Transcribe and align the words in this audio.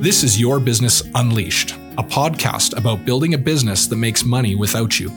This 0.00 0.24
is 0.24 0.40
Your 0.40 0.60
Business 0.60 1.02
Unleashed, 1.14 1.72
a 1.98 2.02
podcast 2.02 2.74
about 2.78 3.04
building 3.04 3.34
a 3.34 3.38
business 3.38 3.86
that 3.86 3.96
makes 3.96 4.24
money 4.24 4.54
without 4.54 4.98
you. 4.98 5.12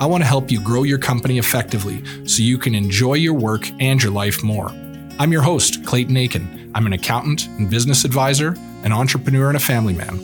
I 0.00 0.06
want 0.06 0.24
to 0.24 0.26
help 0.26 0.50
you 0.50 0.60
grow 0.60 0.82
your 0.82 0.98
company 0.98 1.38
effectively 1.38 2.02
so 2.26 2.42
you 2.42 2.58
can 2.58 2.74
enjoy 2.74 3.14
your 3.14 3.34
work 3.34 3.70
and 3.78 4.02
your 4.02 4.10
life 4.10 4.42
more. 4.42 4.72
I'm 5.20 5.30
your 5.30 5.42
host, 5.42 5.86
Clayton 5.86 6.16
Achen. 6.16 6.72
I'm 6.74 6.84
an 6.84 6.94
accountant 6.94 7.46
and 7.46 7.70
business 7.70 8.04
advisor, 8.04 8.56
an 8.82 8.90
entrepreneur, 8.90 9.46
and 9.46 9.56
a 9.56 9.60
family 9.60 9.94
man. 9.94 10.18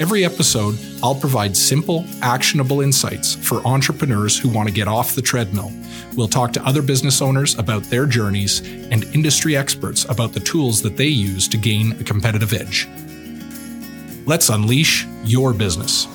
Every 0.00 0.24
episode, 0.24 0.76
I'll 1.00 1.14
provide 1.14 1.56
simple, 1.56 2.04
actionable 2.20 2.80
insights 2.80 3.36
for 3.36 3.64
entrepreneurs 3.64 4.36
who 4.36 4.48
want 4.48 4.70
to 4.70 4.74
get 4.74 4.88
off 4.88 5.14
the 5.14 5.22
treadmill. 5.22 5.70
We'll 6.16 6.26
talk 6.26 6.52
to 6.54 6.66
other 6.66 6.82
business 6.82 7.22
owners 7.22 7.56
about 7.56 7.84
their 7.84 8.06
journeys 8.06 8.58
and 8.90 9.04
industry 9.14 9.56
experts 9.56 10.04
about 10.08 10.32
the 10.32 10.40
tools 10.40 10.82
that 10.82 10.96
they 10.96 11.06
use 11.06 11.46
to 11.46 11.56
gain 11.56 11.92
a 12.00 12.02
competitive 12.02 12.52
edge. 12.52 12.88
Let's 14.26 14.48
unleash 14.48 15.06
your 15.24 15.52
business. 15.52 16.06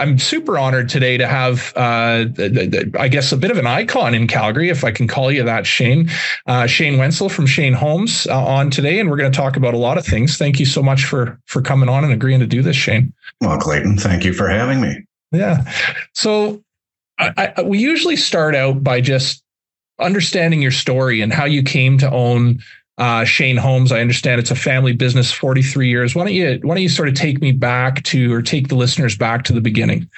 I'm 0.00 0.18
super 0.18 0.58
honored 0.58 0.88
today 0.88 1.18
to 1.18 1.26
have, 1.26 1.74
uh, 1.76 2.24
I 2.98 3.08
guess, 3.08 3.32
a 3.32 3.36
bit 3.36 3.50
of 3.50 3.58
an 3.58 3.66
icon 3.66 4.14
in 4.14 4.26
Calgary, 4.26 4.70
if 4.70 4.82
I 4.82 4.92
can 4.92 5.06
call 5.06 5.30
you 5.30 5.42
that, 5.42 5.66
Shane. 5.66 6.08
Uh, 6.46 6.66
Shane 6.66 6.96
Wenzel 6.96 7.28
from 7.28 7.46
Shane 7.46 7.74
Homes 7.74 8.26
uh, 8.26 8.42
on 8.42 8.70
today, 8.70 8.98
and 8.98 9.10
we're 9.10 9.18
going 9.18 9.30
to 9.30 9.36
talk 9.36 9.58
about 9.58 9.74
a 9.74 9.78
lot 9.78 9.98
of 9.98 10.06
things. 10.06 10.38
Thank 10.38 10.58
you 10.58 10.64
so 10.64 10.82
much 10.82 11.04
for 11.04 11.38
for 11.44 11.60
coming 11.60 11.90
on 11.90 12.02
and 12.02 12.14
agreeing 12.14 12.40
to 12.40 12.46
do 12.46 12.62
this, 12.62 12.76
Shane. 12.76 13.12
Well, 13.42 13.58
Clayton, 13.58 13.98
thank 13.98 14.24
you 14.24 14.32
for 14.32 14.48
having 14.48 14.80
me. 14.80 15.04
Yeah. 15.32 15.70
So 16.14 16.64
I, 17.18 17.52
I, 17.56 17.62
we 17.62 17.78
usually 17.78 18.16
start 18.16 18.54
out 18.54 18.82
by 18.82 19.02
just 19.02 19.42
understanding 20.00 20.62
your 20.62 20.70
story 20.70 21.20
and 21.20 21.30
how 21.30 21.44
you 21.44 21.62
came 21.62 21.98
to 21.98 22.10
own 22.10 22.60
uh, 23.00 23.24
Shane 23.24 23.56
Homes. 23.56 23.90
I 23.90 24.00
understand 24.00 24.40
it's 24.40 24.50
a 24.50 24.56
family 24.56 24.92
business, 24.92 25.32
43 25.32 25.88
years. 25.88 26.14
Why 26.14 26.24
don't 26.24 26.34
you 26.34 26.60
why 26.62 26.74
don't 26.74 26.82
you 26.82 26.88
sort 26.88 27.08
of 27.08 27.14
take 27.14 27.40
me 27.40 27.50
back 27.50 28.02
to 28.04 28.32
or 28.32 28.42
take 28.42 28.68
the 28.68 28.76
listeners 28.76 29.16
back 29.16 29.42
to 29.44 29.52
the 29.52 29.60
beginning? 29.60 30.08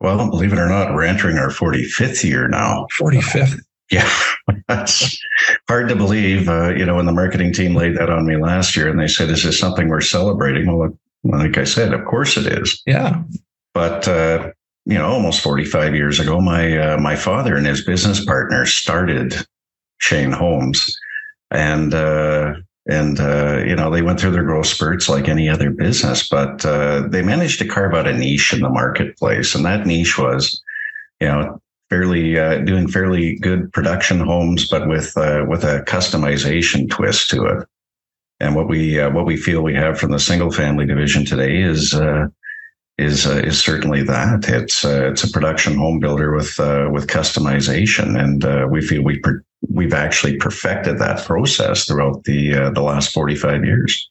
Well, 0.00 0.28
believe 0.28 0.52
it 0.52 0.58
or 0.58 0.68
not, 0.68 0.94
we're 0.94 1.04
entering 1.04 1.38
our 1.38 1.48
45th 1.48 2.22
year 2.22 2.48
now. 2.48 2.86
45th. 3.00 3.60
Yeah, 3.88 4.10
that's 4.66 5.16
hard 5.68 5.88
to 5.90 5.94
believe. 5.94 6.48
Uh, 6.48 6.74
you 6.74 6.84
know, 6.84 6.96
when 6.96 7.06
the 7.06 7.12
marketing 7.12 7.52
team 7.52 7.76
laid 7.76 7.96
that 7.96 8.10
on 8.10 8.26
me 8.26 8.34
last 8.34 8.74
year 8.74 8.88
and 8.88 8.98
they 8.98 9.06
said, 9.06 9.28
this 9.28 9.38
"Is 9.38 9.44
this 9.44 9.60
something 9.60 9.88
we're 9.88 10.00
celebrating?" 10.00 10.66
Well, 10.66 10.98
like 11.22 11.56
I 11.56 11.62
said, 11.62 11.94
of 11.94 12.04
course 12.04 12.36
it 12.36 12.46
is. 12.48 12.82
Yeah. 12.84 13.22
But 13.74 14.08
uh, 14.08 14.50
you 14.86 14.98
know, 14.98 15.06
almost 15.06 15.40
45 15.40 15.94
years 15.94 16.18
ago, 16.18 16.40
my 16.40 16.76
uh, 16.76 16.98
my 16.98 17.14
father 17.14 17.54
and 17.54 17.64
his 17.64 17.84
business 17.84 18.24
partner 18.24 18.66
started 18.66 19.36
Shane 19.98 20.32
Homes, 20.32 20.92
and 21.50 21.94
uh, 21.94 22.54
and 22.88 23.20
uh, 23.20 23.62
you 23.66 23.74
know 23.74 23.90
they 23.90 24.02
went 24.02 24.20
through 24.20 24.32
their 24.32 24.44
growth 24.44 24.66
spurts 24.66 25.08
like 25.08 25.28
any 25.28 25.48
other 25.48 25.70
business, 25.70 26.28
but 26.28 26.64
uh, 26.64 27.06
they 27.08 27.22
managed 27.22 27.58
to 27.60 27.68
carve 27.68 27.94
out 27.94 28.08
a 28.08 28.16
niche 28.16 28.52
in 28.52 28.60
the 28.60 28.68
marketplace, 28.68 29.54
and 29.54 29.64
that 29.64 29.86
niche 29.86 30.18
was, 30.18 30.62
you 31.20 31.28
know, 31.28 31.60
fairly 31.90 32.38
uh, 32.38 32.58
doing 32.58 32.88
fairly 32.88 33.36
good 33.36 33.72
production 33.72 34.20
homes, 34.20 34.68
but 34.68 34.88
with 34.88 35.16
uh, 35.16 35.44
with 35.48 35.64
a 35.64 35.82
customization 35.82 36.88
twist 36.90 37.30
to 37.30 37.44
it. 37.46 37.66
And 38.38 38.54
what 38.54 38.68
we 38.68 39.00
uh, 39.00 39.10
what 39.10 39.26
we 39.26 39.36
feel 39.36 39.62
we 39.62 39.74
have 39.74 39.98
from 39.98 40.10
the 40.10 40.18
single 40.18 40.50
family 40.50 40.86
division 40.86 41.24
today 41.24 41.62
is 41.62 41.94
is 42.98 43.26
uh, 43.26 43.42
is 43.44 43.62
certainly 43.62 44.02
that. 44.04 44.48
It's 44.48 44.84
uh, 44.84 45.10
it's 45.10 45.24
a 45.24 45.30
production 45.30 45.76
home 45.76 46.00
builder 46.00 46.34
with 46.34 46.58
uh, 46.58 46.88
with 46.90 47.08
customization, 47.08 48.18
and 48.18 48.70
we 48.70 48.80
feel 48.80 49.02
we 49.02 49.18
per- 49.18 49.44
we've 49.68 49.94
actually 49.94 50.36
perfected 50.36 50.98
that 50.98 51.24
process 51.24 51.86
throughout 51.86 52.24
the 52.24 52.54
uh, 52.54 52.70
the 52.70 52.82
last 52.82 53.12
forty 53.12 53.34
five 53.34 53.64
years. 53.64 54.10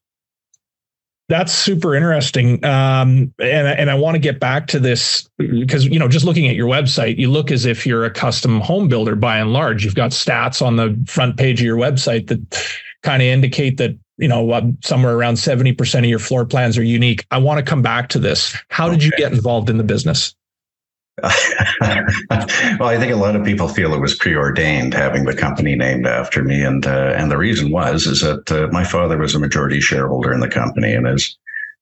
That's 1.28 1.52
super 1.52 1.96
interesting, 1.96 2.64
um, 2.64 3.34
and 3.40 3.68
and 3.68 3.90
I 3.90 3.96
want 3.96 4.14
to 4.14 4.20
get 4.20 4.40
back 4.40 4.68
to 4.68 4.80
this 4.80 5.28
because 5.38 5.86
you 5.86 5.98
know 5.98 6.08
just 6.08 6.24
looking 6.24 6.48
at 6.48 6.56
your 6.56 6.68
website, 6.68 7.18
you 7.18 7.32
look 7.32 7.50
as 7.50 7.66
if 7.66 7.86
you're 7.86 8.06
a 8.06 8.12
custom 8.12 8.62
home 8.62 8.88
builder 8.88 9.16
by 9.16 9.40
and 9.40 9.52
large. 9.52 9.84
You've 9.84 9.96
got 9.96 10.12
stats 10.12 10.64
on 10.64 10.76
the 10.76 10.96
front 11.08 11.38
page 11.38 11.62
of 11.62 11.66
your 11.66 11.78
website 11.78 12.28
that 12.28 12.80
kind 13.02 13.24
of 13.24 13.28
indicate 13.28 13.78
that 13.78 13.98
you 14.18 14.28
know 14.28 14.76
somewhere 14.84 15.16
around 15.16 15.36
70% 15.36 16.00
of 16.00 16.06
your 16.06 16.20
floor 16.20 16.46
plans 16.46 16.78
are 16.78 16.84
unique. 16.84 17.26
I 17.32 17.40
want 17.40 17.58
to 17.58 17.68
come 17.68 17.82
back 17.82 18.10
to 18.10 18.20
this. 18.20 18.56
How 18.70 18.88
did 18.88 19.04
you 19.04 19.12
get 19.18 19.34
involved 19.34 19.70
in 19.70 19.78
the 19.78 19.84
business 19.84 20.36
well, 21.24 22.90
I 22.90 22.98
think 23.00 23.14
a 23.14 23.18
lot 23.18 23.38
of 23.38 23.46
people 23.46 23.70
feel 23.70 23.94
it 23.94 24.02
was 24.02 24.16
preordained 24.16 24.94
having 24.94 25.24
the 25.24 25.36
company 25.36 25.76
named 25.76 26.06
after 26.06 26.44
me, 26.44 26.62
and 26.62 26.86
uh, 26.86 27.14
and 27.16 27.32
the 27.32 27.38
reason 27.38 27.72
was 27.72 28.06
is 28.06 28.20
that 28.20 28.52
uh, 28.52 28.68
my 28.74 28.84
father 28.84 29.18
was 29.18 29.34
a 29.34 29.40
majority 29.40 29.80
shareholder 29.80 30.34
in 30.34 30.42
the 30.42 30.50
company, 30.50 30.94
and 30.94 31.08
his 31.08 31.38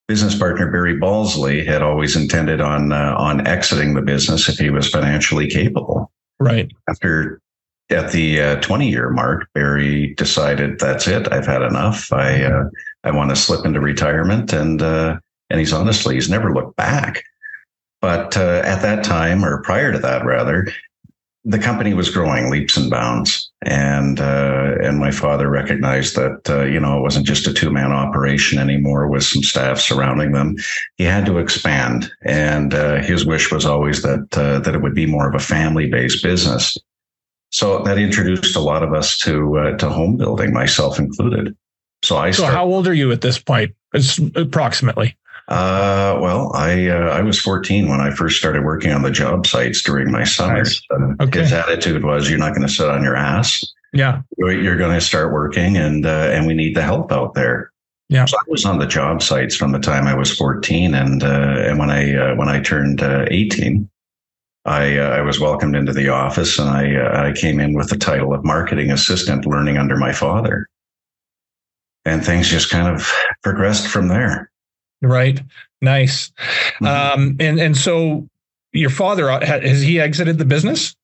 business 0.07 0.37
partner 0.37 0.71
Barry 0.71 0.99
Balsley 0.99 1.65
had 1.65 1.81
always 1.81 2.15
intended 2.15 2.61
on 2.61 2.91
uh, 2.91 3.15
on 3.17 3.47
exiting 3.47 3.95
the 3.95 4.03
business 4.03 4.47
if 4.47 4.59
he 4.59 4.69
was 4.69 4.87
financially 4.87 5.47
capable. 5.47 6.11
Right 6.39 6.71
after 6.87 7.41
at 7.89 8.11
the 8.11 8.39
uh, 8.39 8.61
20 8.61 8.89
year 8.89 9.09
mark, 9.09 9.47
Barry 9.53 10.13
decided 10.15 10.79
that's 10.79 11.07
it. 11.07 11.31
I've 11.31 11.47
had 11.47 11.63
enough. 11.63 12.13
I 12.13 12.43
uh, 12.43 12.65
I 13.03 13.09
want 13.09 13.31
to 13.31 13.35
slip 13.35 13.65
into 13.65 13.79
retirement, 13.79 14.53
and 14.53 14.79
uh, 14.81 15.17
and 15.49 15.59
he's 15.59 15.73
honestly 15.73 16.15
he's 16.15 16.29
never 16.29 16.53
looked 16.53 16.75
back. 16.75 17.23
But 18.03 18.35
uh, 18.35 18.61
at 18.65 18.81
that 18.81 19.05
time, 19.05 19.45
or 19.45 19.61
prior 19.61 19.93
to 19.93 19.99
that, 19.99 20.25
rather, 20.25 20.67
the 21.45 21.57
company 21.57 21.93
was 21.93 22.09
growing 22.09 22.51
leaps 22.51 22.75
and 22.75 22.91
bounds, 22.91 23.49
and 23.61 24.19
uh, 24.19 24.75
and 24.83 24.99
my 24.99 25.09
father 25.09 25.49
recognized 25.49 26.17
that 26.17 26.49
uh, 26.49 26.63
you 26.63 26.81
know 26.81 26.97
it 26.97 27.01
wasn't 27.01 27.25
just 27.25 27.47
a 27.47 27.53
two 27.53 27.71
man 27.71 27.93
operation 27.93 28.59
anymore 28.59 29.07
with 29.07 29.23
some 29.23 29.41
staff 29.41 29.79
surrounding 29.79 30.33
them. 30.33 30.57
He 30.97 31.05
had 31.05 31.25
to 31.27 31.37
expand, 31.37 32.11
and 32.23 32.73
his 33.05 33.25
wish 33.25 33.53
was 33.53 33.65
always 33.65 34.01
that 34.01 34.31
that 34.31 34.75
it 34.75 34.81
would 34.81 34.95
be 34.95 35.05
more 35.05 35.29
of 35.29 35.35
a 35.35 35.39
family 35.39 35.89
based 35.89 36.21
business. 36.21 36.77
So 37.51 37.83
that 37.83 37.97
introduced 37.97 38.57
a 38.57 38.59
lot 38.59 38.83
of 38.83 38.93
us 38.93 39.17
to 39.19 39.59
uh, 39.59 39.77
to 39.77 39.87
home 39.87 40.17
building, 40.17 40.51
myself 40.51 40.99
included. 40.99 41.55
So 42.03 42.17
I. 42.17 42.31
So 42.31 42.47
how 42.47 42.65
old 42.65 42.85
are 42.85 42.93
you 42.93 43.13
at 43.13 43.21
this 43.21 43.39
point? 43.39 43.73
It's 43.93 44.17
approximately. 44.35 45.15
Uh, 45.47 46.17
well, 46.21 46.51
I 46.55 46.87
uh, 46.87 47.09
I 47.09 47.21
was 47.21 47.39
14 47.39 47.89
when 47.89 47.99
I 47.99 48.11
first 48.11 48.37
started 48.37 48.63
working 48.63 48.91
on 48.91 49.01
the 49.01 49.11
job 49.11 49.45
sites 49.45 49.81
during 49.81 50.11
my 50.11 50.23
summers. 50.23 50.81
Nice. 50.89 51.01
Uh, 51.19 51.23
okay. 51.23 51.41
His 51.41 51.53
attitude 51.53 52.03
was, 52.03 52.29
"You're 52.29 52.39
not 52.39 52.55
going 52.55 52.67
to 52.67 52.73
sit 52.73 52.87
on 52.87 53.03
your 53.03 53.15
ass. 53.15 53.63
Yeah, 53.91 54.21
you're 54.37 54.77
going 54.77 54.97
to 54.97 55.05
start 55.05 55.33
working, 55.33 55.75
and 55.77 56.05
uh, 56.05 56.29
and 56.31 56.47
we 56.47 56.53
need 56.53 56.75
the 56.75 56.81
help 56.81 57.11
out 57.11 57.33
there." 57.33 57.71
Yeah. 58.09 58.25
So 58.25 58.37
I 58.37 58.43
was 58.47 58.65
on 58.65 58.79
the 58.79 58.87
job 58.87 59.21
sites 59.21 59.55
from 59.55 59.71
the 59.71 59.79
time 59.79 60.07
I 60.07 60.13
was 60.13 60.35
14, 60.35 60.93
and 60.93 61.23
uh, 61.23 61.27
and 61.65 61.77
when 61.77 61.89
I 61.89 62.15
uh, 62.15 62.35
when 62.35 62.47
I 62.47 62.61
turned 62.61 63.01
18, 63.01 63.89
I, 64.65 64.97
uh, 64.97 65.09
I 65.09 65.21
was 65.21 65.39
welcomed 65.39 65.75
into 65.75 65.91
the 65.91 66.09
office 66.09 66.57
and 66.57 66.69
I, 66.69 66.95
uh, 66.95 67.27
I 67.27 67.33
came 67.33 67.59
in 67.59 67.73
with 67.73 67.89
the 67.89 67.97
title 67.97 68.33
of 68.33 68.45
marketing 68.45 68.91
assistant, 68.91 69.45
learning 69.45 69.77
under 69.77 69.97
my 69.97 70.13
father. 70.13 70.69
And 72.05 72.23
things 72.23 72.49
just 72.49 72.69
kind 72.69 72.87
of 72.87 73.11
progressed 73.43 73.87
from 73.87 74.07
there. 74.07 74.49
Right. 75.03 75.39
Nice. 75.81 76.31
Mm-hmm. 76.81 76.85
Um, 76.85 77.35
and, 77.39 77.59
and 77.59 77.77
so 77.77 78.27
your 78.71 78.89
father, 78.89 79.29
uh, 79.29 79.45
has 79.45 79.81
he 79.81 79.99
exited 79.99 80.37
the 80.37 80.45
business? 80.45 80.95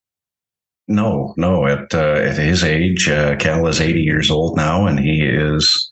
No, 0.88 1.34
no. 1.38 1.68
At, 1.68 1.94
uh, 1.94 2.14
at 2.14 2.38
his 2.38 2.64
age, 2.64 3.10
uh, 3.10 3.36
Cal 3.36 3.68
is 3.68 3.82
80 3.82 4.02
years 4.02 4.32
old 4.32 4.56
now 4.56 4.88
and 4.88 5.00
he 5.00 5.22
is, 5.22 5.92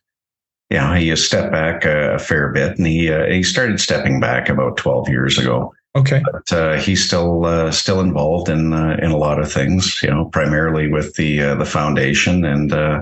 yeah, 0.70 0.98
he 0.98 1.10
has 1.10 1.24
stepped 1.24 1.52
back 1.52 1.86
a, 1.86 2.16
a 2.16 2.20
fair 2.20 2.52
bit 2.52 2.78
and 2.78 2.88
he, 2.88 3.12
uh, 3.12 3.26
he 3.26 3.44
started 3.44 3.80
stepping 3.80 4.20
back 4.20 4.50
about 4.50 4.78
12 4.78 5.10
years 5.10 5.38
ago. 5.38 5.74
Okay, 5.96 6.22
but 6.32 6.54
uh, 6.54 6.78
he's 6.78 7.04
still 7.04 7.46
uh, 7.46 7.72
still 7.72 8.02
involved 8.02 8.50
in 8.50 8.72
uh, 8.72 8.98
in 9.02 9.10
a 9.10 9.18
lot 9.18 9.40
of 9.40 9.52
things. 9.52 10.00
You 10.04 10.12
know, 10.12 10.26
primarily 10.26 10.88
with 10.88 11.16
the 11.16 11.42
uh, 11.42 11.56
the 11.56 11.66
foundation 11.66 12.46
and 12.46 12.72
uh, 12.72 13.02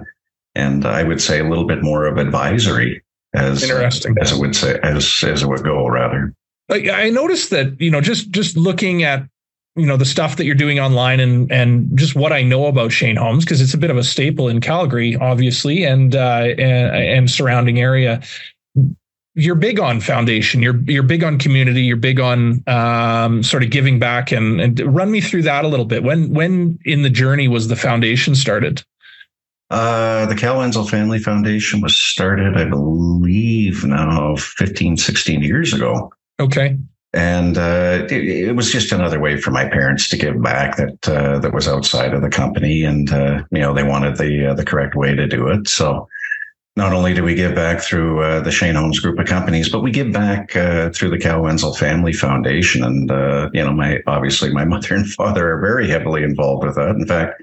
and 0.56 0.86
I 0.86 1.04
would 1.04 1.22
say 1.22 1.42
a 1.42 1.44
little 1.44 1.68
bit 1.68 1.84
more 1.84 2.06
of 2.06 2.18
advisory 2.18 3.04
as 3.36 3.64
interesting 3.64 4.16
as 4.22 4.32
it 4.32 4.40
would 4.40 4.56
say 4.56 4.80
as 4.84 5.24
as 5.24 5.44
it 5.44 5.48
would 5.48 5.64
go 5.64 5.88
rather. 5.88 6.34
I 6.70 7.10
noticed 7.10 7.52
that 7.52 7.80
you 7.80 7.92
know 7.92 8.02
just 8.02 8.32
just 8.32 8.58
looking 8.58 9.04
at 9.04 9.24
you 9.76 9.86
know 9.86 9.98
the 9.98 10.06
stuff 10.06 10.38
that 10.38 10.46
you're 10.46 10.56
doing 10.56 10.80
online 10.80 11.20
and 11.20 11.52
and 11.52 11.98
just 11.98 12.16
what 12.16 12.34
I 12.34 12.42
know 12.42 12.66
about 12.66 12.92
Shane 12.92 13.16
Homes 13.16 13.46
because 13.46 13.62
it's 13.62 13.74
a 13.74 13.78
bit 13.78 13.92
of 13.92 13.98
a 13.98 14.04
staple 14.04 14.48
in 14.48 14.62
Calgary, 14.62 15.16
obviously, 15.16 15.84
and 15.84 16.16
uh, 16.16 16.46
and, 16.58 16.96
and 16.96 17.32
surrounding 17.32 17.80
area 17.80 18.22
you're 19.36 19.56
big 19.56 19.80
on 19.80 20.00
foundation. 20.00 20.62
You're 20.62 20.78
you're 20.86 21.04
big 21.04 21.24
on 21.24 21.38
community. 21.38 21.82
You're 21.82 21.98
big 21.98 22.20
on 22.20 22.64
um, 22.68 23.44
sort 23.44 23.64
of 23.64 23.70
giving 23.70 24.00
back 24.00 24.32
and 24.32 24.62
and 24.62 24.80
run 24.96 25.12
me 25.12 25.22
through 25.22 25.44
that 25.44 25.66
a 25.66 25.68
little 25.68 25.86
bit. 25.86 26.04
When 26.04 26.34
when 26.34 26.80
in 26.86 27.02
the 27.02 27.10
journey 27.10 27.48
was 27.48 27.68
the 27.68 27.76
foundation 27.76 28.34
started? 28.34 28.84
Uh, 29.72 30.26
the 30.28 30.36
Cal 30.36 30.60
Wenzel 30.60 30.88
Family 30.88 31.20
Foundation 31.20 31.82
was 31.82 31.98
started, 31.98 32.56
I 32.56 32.66
believe, 32.66 33.84
now 33.84 34.36
15, 34.36 34.98
16 34.98 35.42
years 35.42 35.74
ago. 35.74 36.12
Okay. 36.40 36.78
And 37.14 37.58
uh, 37.58 38.06
it, 38.10 38.12
it, 38.12 38.56
was 38.56 38.72
just 38.72 38.92
another 38.92 39.20
way 39.20 39.38
for 39.38 39.50
my 39.50 39.66
parents 39.66 40.10
to 40.10 40.18
give 40.18 40.42
back 40.42 40.76
that 40.76 41.08
uh, 41.08 41.40
that 41.40 41.54
was 41.54 41.66
outside 41.66 42.14
of 42.14 42.22
the 42.22 42.30
company, 42.30 42.84
and 42.84 43.10
uh, 43.10 43.42
you 43.52 43.60
know 43.60 43.74
they 43.74 43.84
wanted 43.84 44.18
the 44.18 44.48
uh, 44.48 44.54
the 44.54 44.66
correct 44.66 44.96
way 44.96 45.16
to 45.16 45.26
do 45.26 45.48
it. 45.48 45.70
So 45.70 46.10
not 46.76 46.92
only 46.92 47.14
do 47.14 47.24
we 47.24 47.34
give 47.34 47.56
back 47.56 47.80
through 47.80 48.22
uh, 48.22 48.42
the 48.42 48.52
Shane 48.52 48.76
Homes 48.76 49.00
group 49.00 49.18
of 49.18 49.28
companies, 49.28 49.70
but 49.70 49.80
we 49.80 49.92
give 49.92 50.12
back 50.12 50.56
uh, 50.58 50.90
through 50.90 51.10
the 51.10 51.18
Cal 51.18 51.42
Wenzel 51.42 51.74
Family 51.74 52.12
Foundation. 52.12 52.84
And 52.84 53.10
uh, 53.10 53.50
you 53.54 53.64
know, 53.64 53.72
my 53.72 54.02
obviously 54.08 54.52
my 54.52 54.66
mother 54.66 54.94
and 54.94 55.10
father 55.10 55.54
are 55.54 55.62
very 55.62 55.88
heavily 55.88 56.22
involved 56.24 56.66
with 56.66 56.76
that. 56.76 56.96
In 56.98 57.08
fact, 57.08 57.42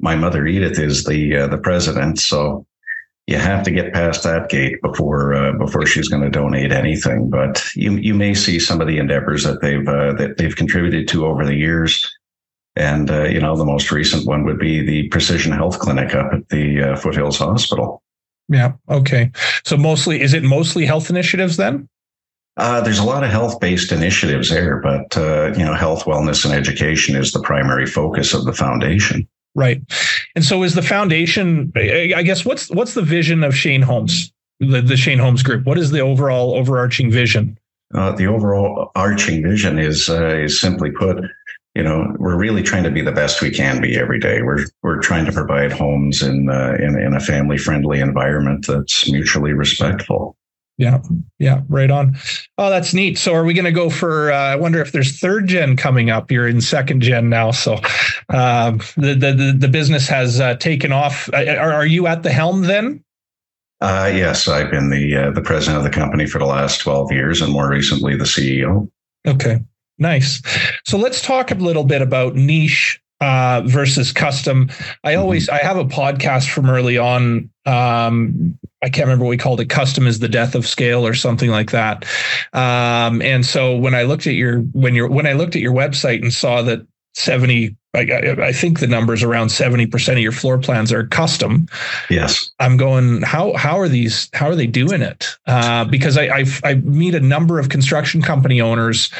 my 0.00 0.16
mother 0.16 0.46
Edith 0.46 0.78
is 0.78 1.04
the 1.04 1.36
uh, 1.36 1.46
the 1.46 1.58
president, 1.58 2.18
so 2.18 2.66
you 3.26 3.36
have 3.36 3.62
to 3.64 3.70
get 3.70 3.94
past 3.94 4.22
that 4.24 4.48
gate 4.48 4.80
before 4.82 5.34
uh, 5.34 5.52
before 5.52 5.86
she's 5.86 6.08
going 6.08 6.22
to 6.22 6.30
donate 6.30 6.72
anything. 6.72 7.30
But 7.30 7.64
you 7.74 7.92
you 7.96 8.14
may 8.14 8.34
see 8.34 8.58
some 8.58 8.80
of 8.80 8.86
the 8.86 8.98
endeavors 8.98 9.44
that 9.44 9.60
they've 9.60 9.86
uh, 9.86 10.12
that 10.14 10.36
they've 10.38 10.56
contributed 10.56 11.08
to 11.08 11.26
over 11.26 11.44
the 11.44 11.56
years. 11.56 12.10
And 12.76 13.08
you 13.08 13.38
know, 13.38 13.56
the 13.56 13.64
most 13.64 13.92
recent 13.92 14.26
one 14.26 14.44
would 14.44 14.58
be 14.58 14.84
the 14.84 15.06
Precision 15.08 15.52
Health 15.52 15.78
Clinic 15.78 16.12
up 16.12 16.32
at 16.32 16.48
the 16.48 16.98
Foothills 17.00 17.38
Hospital. 17.38 18.02
Yeah. 18.48 18.72
Okay. 18.90 19.30
So 19.64 19.76
mostly, 19.76 20.20
is 20.20 20.34
it 20.34 20.42
mostly 20.42 20.84
health 20.84 21.08
initiatives 21.08 21.56
then? 21.56 21.88
Uh, 22.56 22.80
there's 22.80 23.00
a 23.00 23.04
lot 23.04 23.24
of 23.24 23.30
health-based 23.30 23.90
initiatives 23.90 24.48
there, 24.48 24.80
but 24.80 25.16
uh, 25.16 25.52
you 25.56 25.64
know, 25.64 25.74
health, 25.74 26.04
wellness, 26.04 26.44
and 26.44 26.54
education 26.54 27.16
is 27.16 27.32
the 27.32 27.40
primary 27.40 27.86
focus 27.86 28.32
of 28.32 28.44
the 28.44 28.52
foundation. 28.52 29.26
Right. 29.54 29.82
And 30.34 30.44
so, 30.44 30.62
is 30.64 30.74
the 30.74 30.82
foundation? 30.82 31.72
I 31.76 32.22
guess 32.22 32.44
what's 32.44 32.70
what's 32.70 32.94
the 32.94 33.02
vision 33.02 33.44
of 33.44 33.54
Shane 33.54 33.82
Homes, 33.82 34.32
the, 34.58 34.80
the 34.80 34.96
Shane 34.96 35.18
Homes 35.18 35.42
Group? 35.42 35.64
What 35.64 35.78
is 35.78 35.92
the 35.92 36.00
overall 36.00 36.54
overarching 36.54 37.10
vision? 37.10 37.58
Uh, 37.94 38.10
the 38.12 38.26
overall 38.26 38.90
arching 38.96 39.42
vision 39.42 39.78
is 39.78 40.08
uh, 40.08 40.36
is 40.36 40.60
simply 40.60 40.90
put, 40.90 41.18
you 41.76 41.82
know, 41.84 42.12
we're 42.18 42.36
really 42.36 42.62
trying 42.62 42.82
to 42.82 42.90
be 42.90 43.00
the 43.00 43.12
best 43.12 43.40
we 43.40 43.50
can 43.50 43.80
be 43.80 43.96
every 43.96 44.18
day. 44.18 44.42
We're 44.42 44.64
we're 44.82 45.00
trying 45.00 45.26
to 45.26 45.32
provide 45.32 45.70
homes 45.70 46.20
in 46.20 46.48
uh, 46.48 46.76
in, 46.80 46.98
in 46.98 47.14
a 47.14 47.20
family 47.20 47.56
friendly 47.56 48.00
environment 48.00 48.66
that's 48.66 49.08
mutually 49.08 49.52
respectful. 49.52 50.36
Yeah, 50.76 51.00
yeah, 51.38 51.60
right 51.68 51.90
on. 51.90 52.16
Oh, 52.58 52.68
that's 52.68 52.92
neat. 52.92 53.16
So, 53.16 53.32
are 53.32 53.44
we 53.44 53.54
going 53.54 53.64
to 53.64 53.72
go 53.72 53.88
for? 53.88 54.32
Uh, 54.32 54.36
I 54.36 54.56
wonder 54.56 54.80
if 54.80 54.90
there's 54.90 55.20
third 55.20 55.46
gen 55.46 55.76
coming 55.76 56.10
up. 56.10 56.32
You're 56.32 56.48
in 56.48 56.60
second 56.60 57.00
gen 57.00 57.28
now, 57.28 57.52
so 57.52 57.74
uh, 58.30 58.72
the, 58.96 59.14
the 59.14 59.54
the 59.56 59.68
business 59.68 60.08
has 60.08 60.40
uh, 60.40 60.56
taken 60.56 60.90
off. 60.90 61.30
Are, 61.32 61.72
are 61.72 61.86
you 61.86 62.08
at 62.08 62.24
the 62.24 62.32
helm 62.32 62.62
then? 62.62 63.04
Uh, 63.80 64.10
yes, 64.12 64.48
I've 64.48 64.70
been 64.70 64.90
the 64.90 65.16
uh, 65.16 65.30
the 65.30 65.42
president 65.42 65.78
of 65.78 65.84
the 65.84 65.96
company 65.96 66.26
for 66.26 66.38
the 66.38 66.46
last 66.46 66.80
twelve 66.80 67.12
years, 67.12 67.40
and 67.40 67.52
more 67.52 67.68
recently 67.68 68.16
the 68.16 68.24
CEO. 68.24 68.90
Okay, 69.28 69.60
Nice. 69.98 70.42
So 70.84 70.98
let's 70.98 71.22
talk 71.22 71.50
a 71.50 71.54
little 71.54 71.84
bit 71.84 72.02
about 72.02 72.34
niche 72.34 73.00
uh, 73.20 73.62
versus 73.64 74.12
custom. 74.12 74.68
I 75.02 75.12
mm-hmm. 75.12 75.22
always 75.22 75.48
I 75.48 75.58
have 75.58 75.76
a 75.76 75.84
podcast 75.84 76.50
from 76.50 76.68
early 76.68 76.98
on. 76.98 77.50
Um, 77.66 78.58
I 78.82 78.90
can't 78.90 79.06
remember 79.06 79.24
what 79.24 79.30
we 79.30 79.36
called 79.38 79.60
it. 79.60 79.70
Custom 79.70 80.06
is 80.06 80.18
the 80.18 80.28
death 80.28 80.54
of 80.54 80.66
scale 80.66 81.06
or 81.06 81.14
something 81.14 81.50
like 81.50 81.70
that. 81.70 82.04
Um, 82.52 83.22
and 83.22 83.46
so 83.46 83.76
when 83.76 83.94
I 83.94 84.02
looked 84.02 84.26
at 84.26 84.34
your 84.34 84.60
when 84.60 84.94
you 84.94 85.06
when 85.08 85.26
I 85.26 85.32
looked 85.32 85.56
at 85.56 85.62
your 85.62 85.72
website 85.72 86.22
and 86.22 86.32
saw 86.32 86.62
that 86.62 86.86
seventy. 87.14 87.76
I, 87.96 88.00
I 88.42 88.52
think 88.52 88.80
the 88.80 88.88
numbers 88.88 89.22
around 89.22 89.50
70% 89.50 90.14
of 90.14 90.18
your 90.18 90.32
floor 90.32 90.58
plans 90.58 90.92
are 90.92 91.06
custom. 91.06 91.68
Yes. 92.10 92.50
I'm 92.58 92.76
going, 92.76 93.22
how, 93.22 93.54
how 93.54 93.78
are 93.78 93.88
these, 93.88 94.28
how 94.32 94.48
are 94.48 94.56
they 94.56 94.66
doing 94.66 95.00
it? 95.00 95.28
Uh, 95.46 95.84
because 95.84 96.18
I, 96.18 96.24
I, 96.24 96.44
I 96.64 96.74
meet 96.74 97.14
a 97.14 97.20
number 97.20 97.60
of 97.60 97.68
construction 97.68 98.20
company 98.20 98.60
owners 98.60 99.12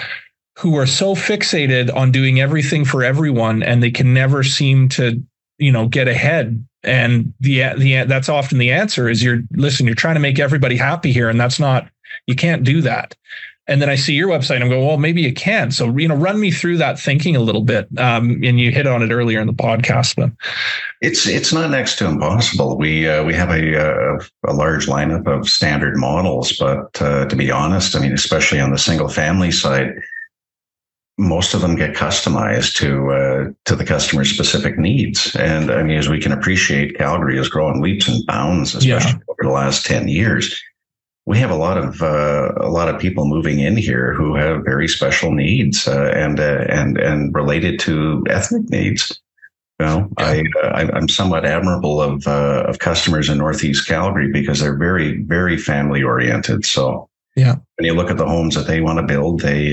who 0.59 0.77
are 0.77 0.87
so 0.87 1.15
fixated 1.15 1.95
on 1.95 2.13
doing 2.13 2.41
everything 2.41 2.85
for 2.85 3.03
everyone 3.03 3.63
and 3.63 3.83
they 3.83 3.91
can 3.91 4.15
never 4.15 4.43
seem 4.43 4.89
to 4.89 5.23
you 5.59 5.73
know 5.73 5.89
get 5.89 6.09
ahead 6.09 6.65
and 6.83 7.33
the 7.41 7.63
the 7.79 8.05
that's 8.05 8.29
often 8.29 8.59
the 8.59 8.71
answer 8.71 9.09
is 9.09 9.23
you're 9.23 9.41
listen 9.53 9.87
you're 9.87 9.95
trying 9.95 10.15
to 10.15 10.21
make 10.21 10.39
everybody 10.39 10.77
happy 10.77 11.13
here 11.13 11.29
and 11.29 11.41
that's 11.41 11.59
not 11.59 11.89
you 12.27 12.35
can't 12.35 12.65
do 12.65 12.81
that 12.81 13.15
and 13.67 13.81
then 13.81 13.89
I 13.89 13.95
see 13.95 14.13
your 14.13 14.29
website 14.29 14.57
and 14.57 14.65
I'm 14.65 14.71
going, 14.71 14.87
well, 14.87 14.99
maybe 14.99 15.23
you 15.23 15.33
can. 15.33 15.71
So, 15.71 15.97
you 15.97 16.07
know, 16.07 16.15
run 16.15 16.39
me 16.39 16.51
through 16.51 16.77
that 16.79 16.99
thinking 16.99 17.35
a 17.35 17.41
little 17.41 17.63
bit. 17.63 17.89
Um, 17.99 18.43
and 18.45 18.61
you 18.61 18.71
hit 18.71 18.87
on 18.87 19.03
it 19.03 19.11
earlier 19.11 19.41
in 19.41 19.47
the 19.47 19.55
podcast, 19.55 20.17
but 20.17 20.31
it's 21.01 21.27
it's 21.27 21.51
not 21.51 21.71
next 21.71 21.97
to 21.97 22.07
impossible. 22.07 22.77
We 22.77 23.09
uh, 23.09 23.25
we 23.25 23.33
have 23.33 23.51
a, 23.51 23.75
a, 23.75 24.19
a 24.49 24.53
large 24.53 24.87
lineup 24.87 25.27
of 25.27 25.49
standard 25.49 25.97
models, 25.97 26.55
but 26.59 27.01
uh, 27.01 27.25
to 27.25 27.37
be 27.37 27.51
honest, 27.51 27.97
I 27.97 28.01
mean, 28.01 28.13
especially 28.13 28.61
on 28.61 28.71
the 28.71 28.79
single 28.79 29.09
family 29.09 29.51
side, 29.51 29.95
most 31.17 31.55
of 31.55 31.61
them 31.61 31.77
get 31.77 31.95
customized 31.95 32.75
to 32.77 33.13
uh, 33.13 33.53
to 33.67 33.77
the 33.77 33.85
customer's 33.85 34.31
specific 34.31 34.79
needs. 34.79 35.35
And 35.37 35.71
I 35.71 35.83
mean, 35.83 35.97
as 35.97 36.09
we 36.09 36.21
can 36.21 36.33
appreciate, 36.33 36.97
Calgary 36.97 37.37
has 37.37 37.49
grown 37.49 37.81
leaps 37.81 38.09
and 38.09 38.25
bounds, 38.27 38.75
especially 38.75 39.13
yeah. 39.13 39.25
over 39.29 39.43
the 39.43 39.51
last 39.51 39.87
ten 39.87 40.09
years. 40.09 40.61
We 41.27 41.39
have 41.39 41.51
a 41.51 41.57
lot 41.57 41.79
of 41.79 42.03
uh, 42.03 42.53
a 42.57 42.69
lot 42.69 42.89
of 42.89 43.01
people 43.01 43.27
moving 43.27 43.61
in 43.61 43.77
here 43.77 44.13
who 44.13 44.35
have 44.35 44.65
very 44.65 44.89
special 44.89 45.33
needs 45.33 45.87
uh, 45.87 46.13
and 46.15 46.41
uh, 46.41 46.67
and 46.69 46.99
and 46.99 47.35
related 47.35 47.79
to 47.81 48.25
ethnic 48.29 48.69
needs. 48.71 49.21
You 49.81 49.87
know, 49.87 50.11
yeah. 50.19 50.43
Uh, 50.63 50.67
I 50.67 50.91
I'm 50.93 51.09
somewhat 51.09 51.47
admirable 51.47 52.03
of 52.03 52.27
uh, 52.27 52.65
of 52.67 52.81
customers 52.81 53.29
in 53.29 53.39
Northeast 53.39 53.87
Calgary 53.87 54.31
because 54.33 54.61
they're 54.61 54.77
very 54.77 55.23
very 55.23 55.57
family 55.57 56.03
oriented. 56.03 56.67
So 56.67 57.09
yeah, 57.37 57.55
when 57.77 57.87
you 57.87 57.95
look 57.95 58.11
at 58.11 58.19
the 58.19 58.27
homes 58.27 58.57
that 58.57 58.67
they 58.67 58.81
want 58.81 58.99
to 58.99 59.07
build, 59.07 59.41
they 59.41 59.71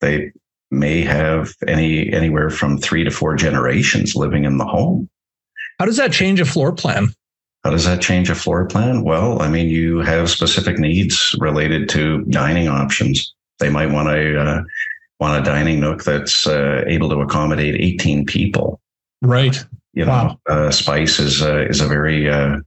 they 0.00 0.32
may 0.70 1.02
have 1.02 1.54
any 1.66 2.12
anywhere 2.12 2.50
from 2.50 2.78
three 2.78 3.04
to 3.04 3.10
four 3.10 3.36
generations 3.36 4.14
living 4.14 4.44
in 4.44 4.58
the 4.58 4.64
home. 4.64 5.08
How 5.78 5.86
does 5.86 5.96
that 5.96 6.12
change 6.12 6.40
a 6.40 6.44
floor 6.44 6.72
plan? 6.72 7.08
How 7.64 7.70
does 7.70 7.84
that 7.84 8.00
change 8.00 8.30
a 8.30 8.34
floor 8.34 8.66
plan? 8.66 9.02
Well, 9.02 9.42
I 9.42 9.48
mean, 9.48 9.68
you 9.68 9.98
have 9.98 10.30
specific 10.30 10.78
needs 10.78 11.34
related 11.40 11.88
to 11.90 12.24
dining 12.24 12.68
options. 12.68 13.34
They 13.58 13.70
might 13.70 13.90
want 13.90 14.08
a 14.08 14.40
uh, 14.40 14.62
want 15.20 15.40
a 15.40 15.44
dining 15.44 15.80
nook 15.80 16.04
that's 16.04 16.46
uh, 16.46 16.84
able 16.86 17.08
to 17.10 17.20
accommodate 17.20 17.74
18 17.74 18.26
people. 18.26 18.80
Right. 19.22 19.56
You 19.94 20.04
know, 20.04 20.10
wow. 20.10 20.38
uh, 20.48 20.70
spice 20.70 21.18
is 21.18 21.42
uh, 21.42 21.66
is 21.68 21.80
a 21.80 21.88
very 21.88 22.30
uh, 22.30 22.58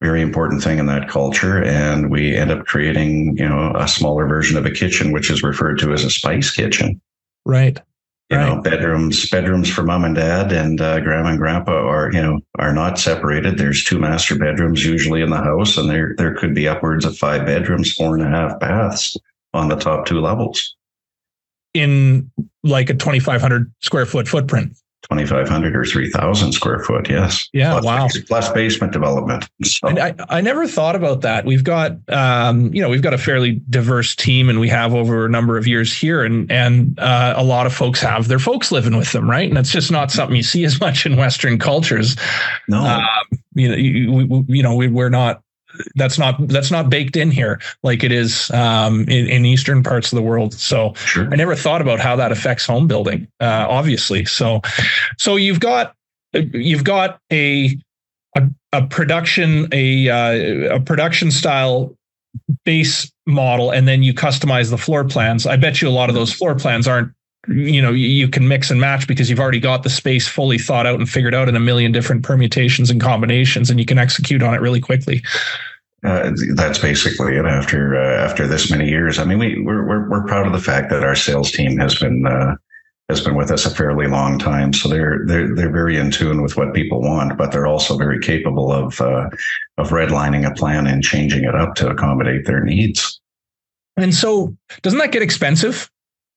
very 0.00 0.22
important 0.22 0.62
thing 0.62 0.78
in 0.78 0.86
that 0.86 1.08
culture, 1.08 1.62
and 1.62 2.10
we 2.10 2.34
end 2.34 2.50
up 2.50 2.64
creating 2.64 3.36
you 3.36 3.48
know 3.48 3.72
a 3.76 3.86
smaller 3.86 4.26
version 4.26 4.56
of 4.56 4.64
a 4.64 4.70
kitchen, 4.70 5.12
which 5.12 5.30
is 5.30 5.42
referred 5.42 5.78
to 5.80 5.92
as 5.92 6.04
a 6.04 6.10
spice 6.10 6.50
kitchen. 6.50 7.00
Right. 7.44 7.80
You 8.30 8.38
right. 8.38 8.54
know, 8.54 8.62
bedrooms, 8.62 9.28
bedrooms 9.28 9.68
for 9.68 9.82
mom 9.82 10.04
and 10.04 10.14
dad 10.14 10.52
and 10.52 10.80
uh, 10.80 11.00
grandma 11.00 11.30
and 11.30 11.38
grandpa 11.38 11.72
are, 11.72 12.10
you 12.12 12.22
know, 12.22 12.40
are 12.58 12.72
not 12.72 12.98
separated. 12.98 13.58
There's 13.58 13.84
two 13.84 13.98
master 13.98 14.38
bedrooms 14.38 14.84
usually 14.84 15.20
in 15.20 15.30
the 15.30 15.36
house, 15.36 15.76
and 15.76 15.90
there 15.90 16.14
there 16.16 16.34
could 16.34 16.54
be 16.54 16.66
upwards 16.66 17.04
of 17.04 17.18
five 17.18 17.44
bedrooms, 17.44 17.92
four 17.92 18.16
and 18.16 18.24
a 18.24 18.30
half 18.30 18.58
baths 18.58 19.16
on 19.52 19.68
the 19.68 19.76
top 19.76 20.06
two 20.06 20.20
levels. 20.20 20.76
In 21.74 22.30
like 22.62 22.88
a 22.90 22.94
2,500 22.94 23.72
square 23.80 24.06
foot 24.06 24.28
footprint. 24.28 24.78
2,500 25.02 25.76
or 25.76 25.84
3,000 25.84 26.52
square 26.52 26.78
foot. 26.80 27.08
Yes. 27.08 27.48
Yeah. 27.52 27.72
Plus, 27.72 27.84
wow. 27.84 28.08
Plus 28.28 28.52
basement 28.52 28.92
development. 28.92 29.48
So. 29.64 29.88
And 29.88 29.98
I, 29.98 30.14
I 30.28 30.40
never 30.40 30.66
thought 30.66 30.96
about 30.96 31.22
that. 31.22 31.44
We've 31.44 31.64
got, 31.64 31.92
um, 32.08 32.72
you 32.72 32.80
know, 32.80 32.88
we've 32.88 33.02
got 33.02 33.12
a 33.12 33.18
fairly 33.18 33.60
diverse 33.68 34.14
team 34.14 34.48
and 34.48 34.60
we 34.60 34.68
have 34.68 34.94
over 34.94 35.26
a 35.26 35.28
number 35.28 35.58
of 35.58 35.66
years 35.66 35.92
here 35.92 36.22
and, 36.22 36.50
and, 36.50 36.98
uh, 36.98 37.34
a 37.36 37.44
lot 37.44 37.66
of 37.66 37.74
folks 37.74 38.00
have 38.00 38.28
their 38.28 38.38
folks 38.38 38.70
living 38.70 38.96
with 38.96 39.12
them. 39.12 39.28
Right. 39.28 39.48
And 39.48 39.56
that's 39.56 39.72
just 39.72 39.90
not 39.90 40.10
something 40.10 40.36
you 40.36 40.42
see 40.42 40.64
as 40.64 40.80
much 40.80 41.04
in 41.04 41.16
Western 41.16 41.58
cultures. 41.58 42.16
No. 42.68 42.78
Um, 42.78 43.04
you 43.54 43.68
know, 43.68 43.74
you, 43.74 44.44
you 44.48 44.62
know, 44.62 44.74
we, 44.74 44.88
we're 44.88 45.10
not, 45.10 45.42
that's 45.94 46.18
not 46.18 46.36
that's 46.48 46.70
not 46.70 46.90
baked 46.90 47.16
in 47.16 47.30
here 47.30 47.60
like 47.82 48.04
it 48.04 48.12
is 48.12 48.50
um, 48.50 49.02
in, 49.02 49.26
in, 49.26 49.44
eastern 49.44 49.82
parts 49.82 50.12
of 50.12 50.16
the 50.16 50.22
world. 50.22 50.54
So 50.54 50.94
sure. 50.94 51.28
I 51.32 51.36
never 51.36 51.54
thought 51.54 51.80
about 51.80 52.00
how 52.00 52.16
that 52.16 52.32
affects 52.32 52.66
home 52.66 52.86
building. 52.86 53.28
Uh, 53.40 53.66
obviously, 53.68 54.24
so 54.24 54.60
so 55.18 55.36
you've 55.36 55.60
got 55.60 55.94
you've 56.32 56.84
got 56.84 57.20
a 57.32 57.76
a, 58.36 58.48
a 58.72 58.86
production 58.86 59.68
a 59.72 60.08
uh, 60.08 60.76
a 60.76 60.80
production 60.80 61.30
style 61.30 61.94
base 62.64 63.10
model, 63.26 63.70
and 63.70 63.86
then 63.86 64.02
you 64.02 64.14
customize 64.14 64.70
the 64.70 64.78
floor 64.78 65.04
plans. 65.04 65.46
I 65.46 65.56
bet 65.56 65.82
you 65.82 65.88
a 65.88 65.90
lot 65.90 66.08
of 66.08 66.14
those 66.14 66.32
floor 66.32 66.54
plans 66.54 66.88
aren't 66.88 67.12
you 67.48 67.82
know 67.82 67.90
you 67.90 68.28
can 68.28 68.46
mix 68.46 68.70
and 68.70 68.80
match 68.80 69.08
because 69.08 69.28
you've 69.28 69.40
already 69.40 69.58
got 69.58 69.82
the 69.82 69.90
space 69.90 70.28
fully 70.28 70.58
thought 70.58 70.86
out 70.86 71.00
and 71.00 71.08
figured 71.08 71.34
out 71.34 71.48
in 71.48 71.56
a 71.56 71.60
million 71.60 71.90
different 71.90 72.22
permutations 72.22 72.88
and 72.88 73.00
combinations 73.00 73.68
and 73.68 73.80
you 73.80 73.86
can 73.86 73.98
execute 73.98 74.42
on 74.42 74.54
it 74.54 74.60
really 74.60 74.80
quickly. 74.80 75.22
Uh, 76.04 76.32
that's 76.54 76.78
basically 76.78 77.36
it 77.36 77.44
after 77.44 77.96
uh, 77.96 78.24
after 78.24 78.46
this 78.46 78.70
many 78.70 78.88
years. 78.88 79.18
I 79.18 79.24
mean 79.24 79.38
we 79.38 79.60
we're, 79.62 79.86
we're, 79.86 80.08
we're 80.08 80.26
proud 80.26 80.46
of 80.46 80.52
the 80.52 80.60
fact 80.60 80.90
that 80.90 81.02
our 81.02 81.16
sales 81.16 81.50
team 81.50 81.78
has 81.78 81.98
been 81.98 82.26
uh, 82.26 82.56
has 83.08 83.20
been 83.20 83.34
with 83.34 83.50
us 83.50 83.66
a 83.66 83.70
fairly 83.70 84.06
long 84.06 84.38
time. 84.38 84.72
So 84.72 84.88
they're 84.88 85.24
they're 85.26 85.54
they're 85.54 85.72
very 85.72 85.96
in 85.96 86.12
tune 86.12 86.42
with 86.42 86.56
what 86.56 86.74
people 86.74 87.00
want 87.00 87.36
but 87.36 87.50
they're 87.50 87.66
also 87.66 87.96
very 87.96 88.20
capable 88.20 88.72
of 88.72 89.00
uh, 89.00 89.28
of 89.78 89.90
redlining 89.90 90.48
a 90.48 90.54
plan 90.54 90.86
and 90.86 91.02
changing 91.02 91.42
it 91.42 91.56
up 91.56 91.74
to 91.76 91.88
accommodate 91.88 92.46
their 92.46 92.62
needs. 92.62 93.20
And 93.96 94.14
so 94.14 94.56
doesn't 94.82 95.00
that 95.00 95.12
get 95.12 95.22
expensive 95.22 95.90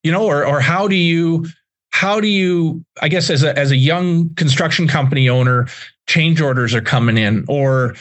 you 0.05 0.11
know, 0.11 0.23
or 0.23 0.45
or 0.45 0.61
how 0.61 0.87
do 0.87 0.95
you 0.95 1.47
how 1.89 2.21
do 2.21 2.27
you 2.27 2.85
I 3.01 3.09
guess 3.09 3.31
as 3.31 3.41
a 3.41 3.57
as 3.57 3.71
a 3.71 3.75
young 3.75 4.29
construction 4.35 4.87
company 4.87 5.27
owner, 5.27 5.67
change 6.07 6.39
orders 6.39 6.75
are 6.75 6.81
coming 6.81 7.17
in, 7.17 7.43
or 7.47 7.95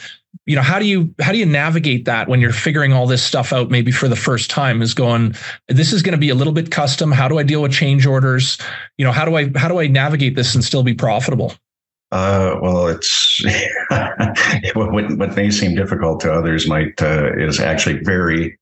you 0.45 0.55
know 0.55 0.61
how 0.61 0.77
do 0.77 0.85
you 0.85 1.11
how 1.19 1.31
do 1.31 1.39
you 1.39 1.47
navigate 1.47 2.05
that 2.05 2.27
when 2.27 2.39
you're 2.39 2.53
figuring 2.53 2.93
all 2.93 3.07
this 3.07 3.23
stuff 3.23 3.51
out 3.51 3.71
maybe 3.71 3.91
for 3.91 4.07
the 4.07 4.15
first 4.15 4.51
time 4.51 4.83
is 4.83 4.93
going 4.93 5.33
this 5.67 5.91
is 5.91 6.03
going 6.03 6.11
to 6.11 6.19
be 6.19 6.29
a 6.29 6.35
little 6.35 6.53
bit 6.53 6.69
custom. 6.69 7.11
How 7.11 7.27
do 7.27 7.39
i 7.39 7.43
deal 7.43 7.63
with 7.63 7.71
change 7.71 8.05
orders? 8.05 8.59
You 8.99 9.05
know 9.05 9.11
how 9.11 9.25
do 9.25 9.35
i 9.35 9.49
how 9.55 9.67
do 9.67 9.79
i 9.79 9.87
navigate 9.87 10.35
this 10.35 10.53
and 10.53 10.63
still 10.63 10.83
be 10.83 10.93
profitable? 10.93 11.55
Uh, 12.11 12.59
well, 12.61 12.87
it's 12.87 13.43
what, 14.75 14.91
what 14.93 15.35
may 15.35 15.49
seem 15.49 15.73
difficult 15.75 16.19
to 16.19 16.31
others 16.31 16.67
might 16.67 17.01
uh, 17.01 17.31
is 17.35 17.59
actually 17.59 17.99
very, 18.03 18.57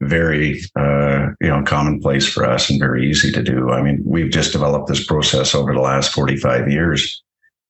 very 0.00 0.60
uh, 0.76 1.28
you 1.40 1.48
know 1.48 1.62
commonplace 1.62 2.28
for 2.28 2.44
us 2.44 2.70
and 2.70 2.78
very 2.78 3.08
easy 3.08 3.32
to 3.32 3.42
do. 3.42 3.70
I 3.70 3.82
mean, 3.82 4.02
we've 4.04 4.30
just 4.30 4.52
developed 4.52 4.88
this 4.88 5.04
process 5.04 5.54
over 5.54 5.72
the 5.72 5.80
last 5.80 6.12
forty 6.12 6.36
five 6.36 6.70
years, 6.70 7.22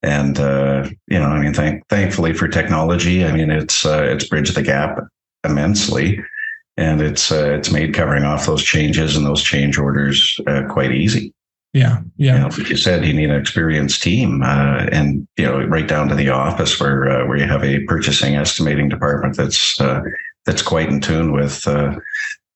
and 0.02 0.38
uh, 0.38 0.88
you 1.08 1.18
know, 1.18 1.26
I 1.26 1.40
mean, 1.40 1.54
thank, 1.54 1.86
thankfully 1.88 2.32
for 2.32 2.48
technology, 2.48 3.24
I 3.24 3.32
mean, 3.32 3.50
it's 3.50 3.86
uh, 3.86 4.02
it's 4.08 4.28
bridged 4.28 4.54
the 4.54 4.62
gap 4.62 4.98
immensely, 5.44 6.20
and 6.76 7.00
it's 7.00 7.30
uh, 7.30 7.54
it's 7.56 7.70
made 7.70 7.94
covering 7.94 8.24
off 8.24 8.46
those 8.46 8.62
changes 8.62 9.16
and 9.16 9.24
those 9.24 9.42
change 9.42 9.78
orders 9.78 10.40
quite 10.68 10.92
easy. 10.92 11.32
Yeah, 11.76 12.00
yeah. 12.16 12.34
You 12.34 12.40
know, 12.40 12.48
like 12.56 12.70
you 12.70 12.76
said, 12.78 13.04
you 13.04 13.12
need 13.12 13.28
an 13.28 13.38
experienced 13.38 14.02
team, 14.02 14.42
uh, 14.42 14.86
and 14.90 15.28
you 15.36 15.44
know, 15.44 15.62
right 15.64 15.86
down 15.86 16.08
to 16.08 16.14
the 16.14 16.30
office 16.30 16.80
where 16.80 17.06
uh, 17.10 17.26
where 17.26 17.36
you 17.36 17.44
have 17.44 17.62
a 17.62 17.80
purchasing 17.80 18.34
estimating 18.34 18.88
department 18.88 19.36
that's 19.36 19.78
uh, 19.78 20.00
that's 20.46 20.62
quite 20.62 20.88
in 20.88 21.00
tune 21.00 21.32
with 21.32 21.66
uh, 21.66 21.94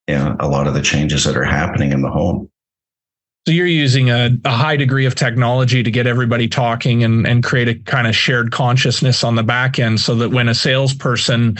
you 0.08 0.14
know 0.14 0.36
a 0.40 0.48
lot 0.48 0.66
of 0.66 0.74
the 0.74 0.82
changes 0.82 1.24
that 1.24 1.36
are 1.36 1.44
happening 1.44 1.92
in 1.92 2.02
the 2.02 2.10
home. 2.10 2.50
So 3.46 3.54
you're 3.54 3.66
using 3.66 4.10
a, 4.10 4.30
a, 4.44 4.50
high 4.50 4.76
degree 4.76 5.06
of 5.06 5.14
technology 5.14 5.82
to 5.82 5.90
get 5.90 6.06
everybody 6.06 6.46
talking 6.46 7.02
and, 7.02 7.26
and 7.26 7.42
create 7.42 7.68
a 7.68 7.74
kind 7.74 8.06
of 8.06 8.14
shared 8.14 8.52
consciousness 8.52 9.24
on 9.24 9.34
the 9.34 9.42
back 9.42 9.78
end 9.78 9.98
so 9.98 10.14
that 10.16 10.28
when 10.28 10.46
a 10.46 10.54
salesperson 10.54 11.56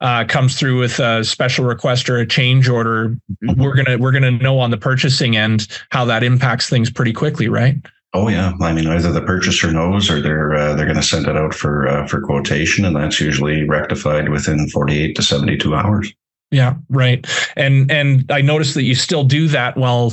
uh, 0.00 0.24
comes 0.26 0.56
through 0.56 0.78
with 0.78 1.00
a 1.00 1.24
special 1.24 1.64
request 1.64 2.08
or 2.08 2.18
a 2.18 2.26
change 2.26 2.68
order, 2.68 3.18
mm-hmm. 3.42 3.60
we're 3.60 3.74
gonna 3.74 3.98
we're 3.98 4.12
gonna 4.12 4.30
know 4.30 4.60
on 4.60 4.70
the 4.70 4.76
purchasing 4.76 5.36
end 5.36 5.66
how 5.90 6.04
that 6.04 6.22
impacts 6.22 6.68
things 6.68 6.88
pretty 6.88 7.12
quickly, 7.12 7.48
right? 7.48 7.76
Oh 8.14 8.28
yeah, 8.28 8.52
I 8.60 8.72
mean 8.72 8.86
either 8.86 9.10
the 9.10 9.20
purchaser 9.20 9.72
knows 9.72 10.08
or 10.08 10.20
they're 10.20 10.54
uh, 10.54 10.74
they're 10.74 10.86
going 10.86 10.96
to 10.96 11.02
send 11.02 11.26
it 11.26 11.36
out 11.36 11.52
for 11.52 11.88
uh, 11.88 12.06
for 12.06 12.20
quotation, 12.20 12.84
and 12.84 12.94
that's 12.94 13.20
usually 13.20 13.68
rectified 13.68 14.28
within 14.28 14.68
48 14.68 15.16
to 15.16 15.22
72 15.22 15.74
hours. 15.74 16.14
Yeah, 16.52 16.76
right. 16.88 17.26
And 17.56 17.90
and 17.90 18.30
I 18.30 18.40
noticed 18.40 18.74
that 18.74 18.84
you 18.84 18.94
still 18.94 19.24
do 19.24 19.48
that 19.48 19.76
while 19.76 20.12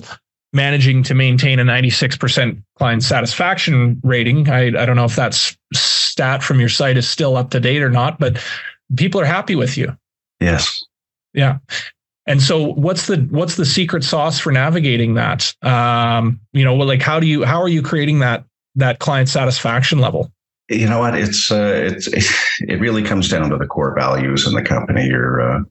managing 0.53 1.03
to 1.03 1.13
maintain 1.13 1.59
a 1.59 1.63
96% 1.63 2.61
client 2.75 3.03
satisfaction 3.03 4.01
rating. 4.03 4.49
I, 4.49 4.67
I 4.67 4.85
don't 4.85 4.97
know 4.97 5.05
if 5.05 5.15
that 5.15 5.33
stat 5.73 6.43
from 6.43 6.59
your 6.59 6.67
site 6.67 6.97
is 6.97 7.09
still 7.09 7.37
up 7.37 7.51
to 7.51 7.59
date 7.59 7.81
or 7.81 7.89
not, 7.89 8.19
but 8.19 8.43
people 8.97 9.21
are 9.21 9.25
happy 9.25 9.55
with 9.55 9.77
you. 9.77 9.95
Yes. 10.41 10.83
Yeah. 11.33 11.59
And 12.31 12.41
so 12.41 12.63
what's 12.63 13.07
the 13.07 13.17
what's 13.29 13.57
the 13.57 13.65
secret 13.65 14.05
sauce 14.05 14.39
for 14.39 14.53
navigating 14.53 15.15
that? 15.15 15.53
Um, 15.61 16.39
you 16.53 16.63
know, 16.63 16.75
like 16.75 17.01
how 17.01 17.19
do 17.19 17.27
you 17.27 17.43
how 17.43 17.61
are 17.61 17.67
you 17.67 17.81
creating 17.81 18.19
that 18.19 18.45
that 18.75 18.99
client 18.99 19.27
satisfaction 19.27 19.99
level? 19.99 20.31
You 20.69 20.87
know 20.87 20.99
what? 20.99 21.13
It's 21.13 21.51
uh, 21.51 21.73
it's 21.91 22.07
it 22.61 22.79
really 22.79 23.03
comes 23.03 23.27
down 23.27 23.49
to 23.49 23.57
the 23.57 23.67
core 23.67 23.93
values 23.93 24.47
in 24.47 24.53
the 24.53 24.61
company. 24.61 25.07
You're 25.07 25.41
uh, 25.41 25.63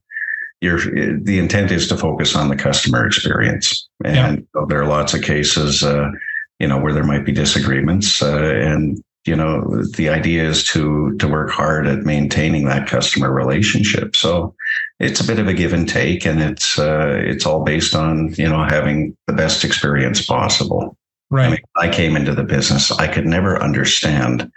your 0.61 0.79
the 0.79 1.39
intent 1.39 1.71
is 1.71 1.89
to 1.89 1.97
focus 1.97 2.37
on 2.37 2.51
the 2.51 2.57
customer 2.57 3.07
experience, 3.07 3.89
and 4.05 4.47
yeah. 4.55 4.65
there 4.69 4.83
are 4.83 4.87
lots 4.87 5.15
of 5.15 5.23
cases, 5.23 5.83
uh, 5.83 6.11
you 6.59 6.69
know, 6.69 6.79
where 6.79 6.93
there 6.93 7.05
might 7.05 7.25
be 7.25 7.33
disagreements, 7.33 8.23
uh, 8.23 8.37
and 8.37 9.03
you 9.25 9.35
know, 9.35 9.83
the 9.97 10.11
idea 10.11 10.47
is 10.47 10.63
to 10.65 11.17
to 11.17 11.27
work 11.27 11.49
hard 11.49 11.87
at 11.87 12.01
maintaining 12.01 12.67
that 12.67 12.87
customer 12.87 13.33
relationship. 13.33 14.15
So 14.15 14.55
it's 15.01 15.21
a 15.21 15.27
bit 15.27 15.39
of 15.39 15.49
a 15.49 15.55
give 15.55 15.73
and 15.73 15.89
take, 15.89 16.25
and 16.27 16.41
it's 16.41 16.79
uh, 16.79 17.21
it's 17.25 17.47
all 17.47 17.65
based 17.65 17.95
on 17.95 18.35
you 18.35 18.49
know 18.49 18.65
having 18.65 19.17
the 19.27 19.33
best 19.33 19.65
experience 19.65 20.25
possible. 20.25 20.97
Right. 21.31 21.47
I, 21.47 21.51
mean, 21.51 21.61
I 21.77 21.89
came 21.89 22.17
into 22.17 22.35
the 22.35 22.45
business. 22.45 22.91
I 22.91 23.07
could 23.07 23.27
never 23.27 23.63
understand 23.63 24.51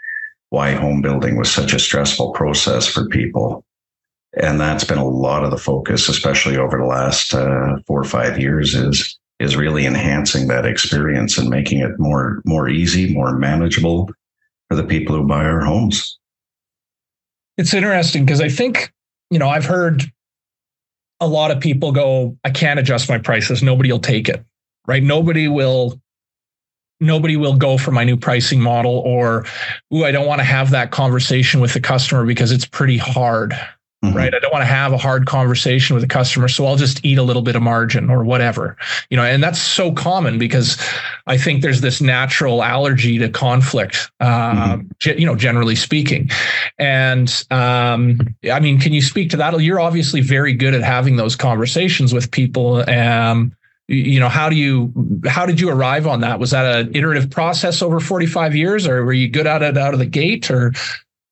why 0.49 0.73
home 0.73 1.01
building 1.01 1.37
was 1.37 1.51
such 1.51 1.73
a 1.73 1.79
stressful 1.79 2.31
process 2.31 2.87
for 2.87 3.07
people 3.07 3.63
and 4.35 4.59
that's 4.59 4.83
been 4.83 4.97
a 4.97 5.07
lot 5.07 5.43
of 5.43 5.51
the 5.51 5.57
focus, 5.57 6.09
especially 6.09 6.57
over 6.57 6.77
the 6.77 6.85
last 6.85 7.33
uh, 7.33 7.77
four 7.85 7.99
or 7.99 8.05
five 8.05 8.39
years, 8.39 8.73
is 8.73 9.17
is 9.39 9.55
really 9.55 9.85
enhancing 9.85 10.47
that 10.47 10.65
experience 10.65 11.37
and 11.37 11.49
making 11.49 11.79
it 11.79 11.99
more 11.99 12.41
more 12.45 12.67
easy, 12.67 13.13
more 13.13 13.37
manageable 13.37 14.09
for 14.69 14.75
the 14.75 14.83
people 14.83 15.15
who 15.15 15.27
buy 15.27 15.43
our 15.43 15.61
homes. 15.61 16.17
It's 17.57 17.73
interesting 17.73 18.25
because 18.25 18.41
I 18.41 18.49
think 18.49 18.91
you 19.29 19.37
know 19.37 19.49
I've 19.49 19.65
heard 19.65 20.03
a 21.23 21.27
lot 21.27 21.51
of 21.51 21.59
people 21.59 21.91
go, 21.91 22.37
"I 22.43 22.49
can't 22.49 22.79
adjust 22.79 23.09
my 23.09 23.17
prices. 23.17 23.63
Nobody 23.63 23.91
will 23.91 23.99
take 23.99 24.29
it." 24.29 24.43
Right? 24.85 25.01
Nobody 25.01 25.47
will 25.47 25.99
nobody 26.99 27.35
will 27.35 27.55
go 27.55 27.77
for 27.77 27.91
my 27.91 28.03
new 28.03 28.15
pricing 28.15 28.61
model 28.61 28.99
or 28.99 29.45
ooh 29.93 30.05
i 30.05 30.11
don't 30.11 30.27
want 30.27 30.39
to 30.39 30.45
have 30.45 30.71
that 30.71 30.91
conversation 30.91 31.59
with 31.59 31.73
the 31.73 31.81
customer 31.81 32.25
because 32.25 32.51
it's 32.51 32.65
pretty 32.65 32.97
hard 32.97 33.53
Mm-hmm. 34.03 34.17
Right. 34.17 34.35
I 34.35 34.39
don't 34.39 34.51
want 34.51 34.63
to 34.63 34.67
have 34.67 34.91
a 34.91 34.97
hard 34.97 35.27
conversation 35.27 35.93
with 35.93 36.03
a 36.03 36.07
customer. 36.07 36.49
So 36.49 36.65
I'll 36.65 36.75
just 36.75 37.03
eat 37.05 37.17
a 37.17 37.23
little 37.23 37.41
bit 37.41 37.55
of 37.55 37.61
margin 37.61 38.09
or 38.09 38.25
whatever, 38.25 38.75
you 39.09 39.15
know, 39.15 39.23
and 39.23 39.41
that's 39.41 39.61
so 39.61 39.93
common 39.93 40.37
because 40.37 40.77
I 41.25 41.37
think 41.37 41.61
there's 41.61 41.79
this 41.79 42.01
natural 42.01 42.63
allergy 42.63 43.17
to 43.19 43.29
conflict, 43.29 44.11
uh, 44.19 44.75
mm-hmm. 44.75 45.17
you 45.17 45.25
know, 45.25 45.37
generally 45.37 45.75
speaking. 45.75 46.29
And 46.77 47.29
um, 47.49 48.35
I 48.51 48.59
mean, 48.59 48.77
can 48.77 48.91
you 48.91 49.01
speak 49.01 49.29
to 49.29 49.37
that? 49.37 49.57
You're 49.61 49.79
obviously 49.79 50.19
very 50.19 50.51
good 50.51 50.73
at 50.73 50.83
having 50.83 51.15
those 51.15 51.37
conversations 51.37 52.13
with 52.13 52.29
people. 52.29 52.83
Um, 52.89 53.55
you 53.87 54.19
know 54.19 54.29
how 54.29 54.49
do 54.49 54.55
you 54.55 54.93
how 55.27 55.45
did 55.45 55.59
you 55.59 55.69
arrive 55.69 56.07
on 56.07 56.21
that 56.21 56.39
was 56.39 56.51
that 56.51 56.65
an 56.65 56.95
iterative 56.95 57.29
process 57.29 57.81
over 57.81 57.99
45 57.99 58.55
years 58.55 58.87
or 58.87 59.03
were 59.03 59.11
you 59.11 59.27
good 59.27 59.45
at 59.45 59.61
it 59.61 59.77
out 59.77 59.93
of 59.93 59.99
the 59.99 60.05
gate 60.05 60.49
or 60.49 60.71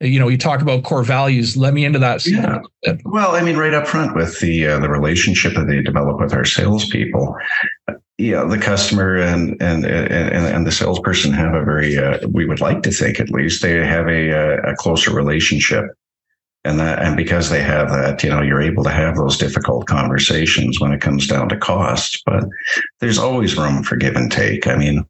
you 0.02 0.20
know 0.20 0.28
you 0.28 0.38
talk 0.38 0.62
about 0.62 0.84
core 0.84 1.04
values. 1.04 1.56
Let 1.56 1.74
me 1.74 1.86
into 1.86 2.00
that 2.00 2.26
yeah. 2.26 2.60
well 3.06 3.36
i 3.36 3.42
mean 3.42 3.58
right 3.58 3.74
up 3.74 3.88
front 3.88 4.16
with 4.16 4.40
the 4.40 4.68
uh, 4.68 4.80
the 4.80 4.90
relationship 4.90 5.54
that 5.54 5.68
they 5.68 5.82
develop 5.82 6.20
with 6.20 6.34
our 6.34 6.46
salespeople 6.46 7.36
yeah 8.18 8.44
the 8.44 8.58
customer 8.58 9.18
and 9.18 9.62
and 9.62 9.86
and, 9.86 10.46
and 10.46 10.68
the 10.68 10.72
salesperson 10.72 11.32
have 11.34 11.54
a 11.54 11.64
very 11.64 11.98
uh, 11.98 12.20
we 12.30 12.46
would 12.46 12.62
like 12.62 12.84
to 12.84 12.92
think 12.92 13.20
at 13.20 13.30
least 13.30 13.62
they 13.62 13.74
have 13.86 14.08
a, 14.08 14.32
uh, 14.32 14.72
a 14.72 14.76
closer 14.76 15.14
relationship. 15.14 15.86
And 16.64 16.80
that 16.80 17.00
and 17.00 17.18
because 17.18 17.50
they 17.50 17.64
have 17.64 17.90
that 17.90 18.24
you 18.24 18.30
know 18.30 18.44
you're 18.44 18.62
able 18.62 18.84
to 18.84 18.92
have 18.92 19.16
those 19.16 19.36
difficult 19.36 19.88
conversations 19.88 20.80
when 20.80 20.92
it 20.92 21.02
comes 21.02 21.26
down 21.26 21.50
to 21.50 21.58
cost 21.58 22.22
but 22.24 22.44
there's 23.00 23.18
always 23.18 23.58
room 23.58 23.82
for 23.82 23.96
give 23.96 24.16
and 24.16 24.32
take. 24.32 24.68
I 24.68 24.76
mean 24.76 25.04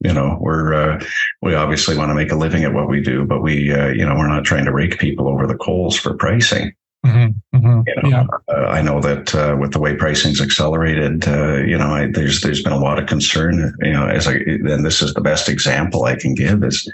you 0.00 0.12
know 0.12 0.38
we're 0.40 0.74
uh, 0.74 1.04
we 1.42 1.54
obviously 1.54 1.96
want 1.96 2.10
to 2.10 2.14
make 2.14 2.32
a 2.32 2.36
living 2.36 2.64
at 2.64 2.72
what 2.72 2.88
we 2.88 3.00
do 3.00 3.24
but 3.24 3.42
we 3.42 3.72
uh, 3.72 3.88
you 3.88 4.04
know 4.04 4.14
we're 4.14 4.28
not 4.28 4.44
trying 4.44 4.64
to 4.64 4.72
rake 4.72 4.98
people 4.98 5.28
over 5.28 5.46
the 5.46 5.56
coals 5.56 5.96
for 5.96 6.14
pricing 6.14 6.72
mm-hmm, 7.04 7.56
mm-hmm, 7.56 7.80
you 7.86 8.02
know, 8.02 8.08
yeah. 8.08 8.26
uh, 8.48 8.66
I 8.68 8.82
know 8.82 9.00
that 9.00 9.34
uh, 9.34 9.56
with 9.58 9.72
the 9.72 9.80
way 9.80 9.94
pricing's 9.94 10.40
accelerated, 10.40 11.26
uh, 11.26 11.56
you 11.58 11.78
know, 11.78 11.94
I, 11.94 12.10
there's 12.10 12.40
there's 12.40 12.62
been 12.62 12.72
a 12.72 12.78
lot 12.78 12.98
of 12.98 13.08
concern. 13.08 13.74
You 13.80 13.92
know, 13.92 14.06
as 14.06 14.26
I 14.26 14.34
and 14.34 14.84
this 14.84 15.00
is 15.02 15.14
the 15.14 15.20
best 15.20 15.48
example 15.48 16.04
I 16.04 16.16
can 16.16 16.34
give 16.34 16.62
is 16.62 16.90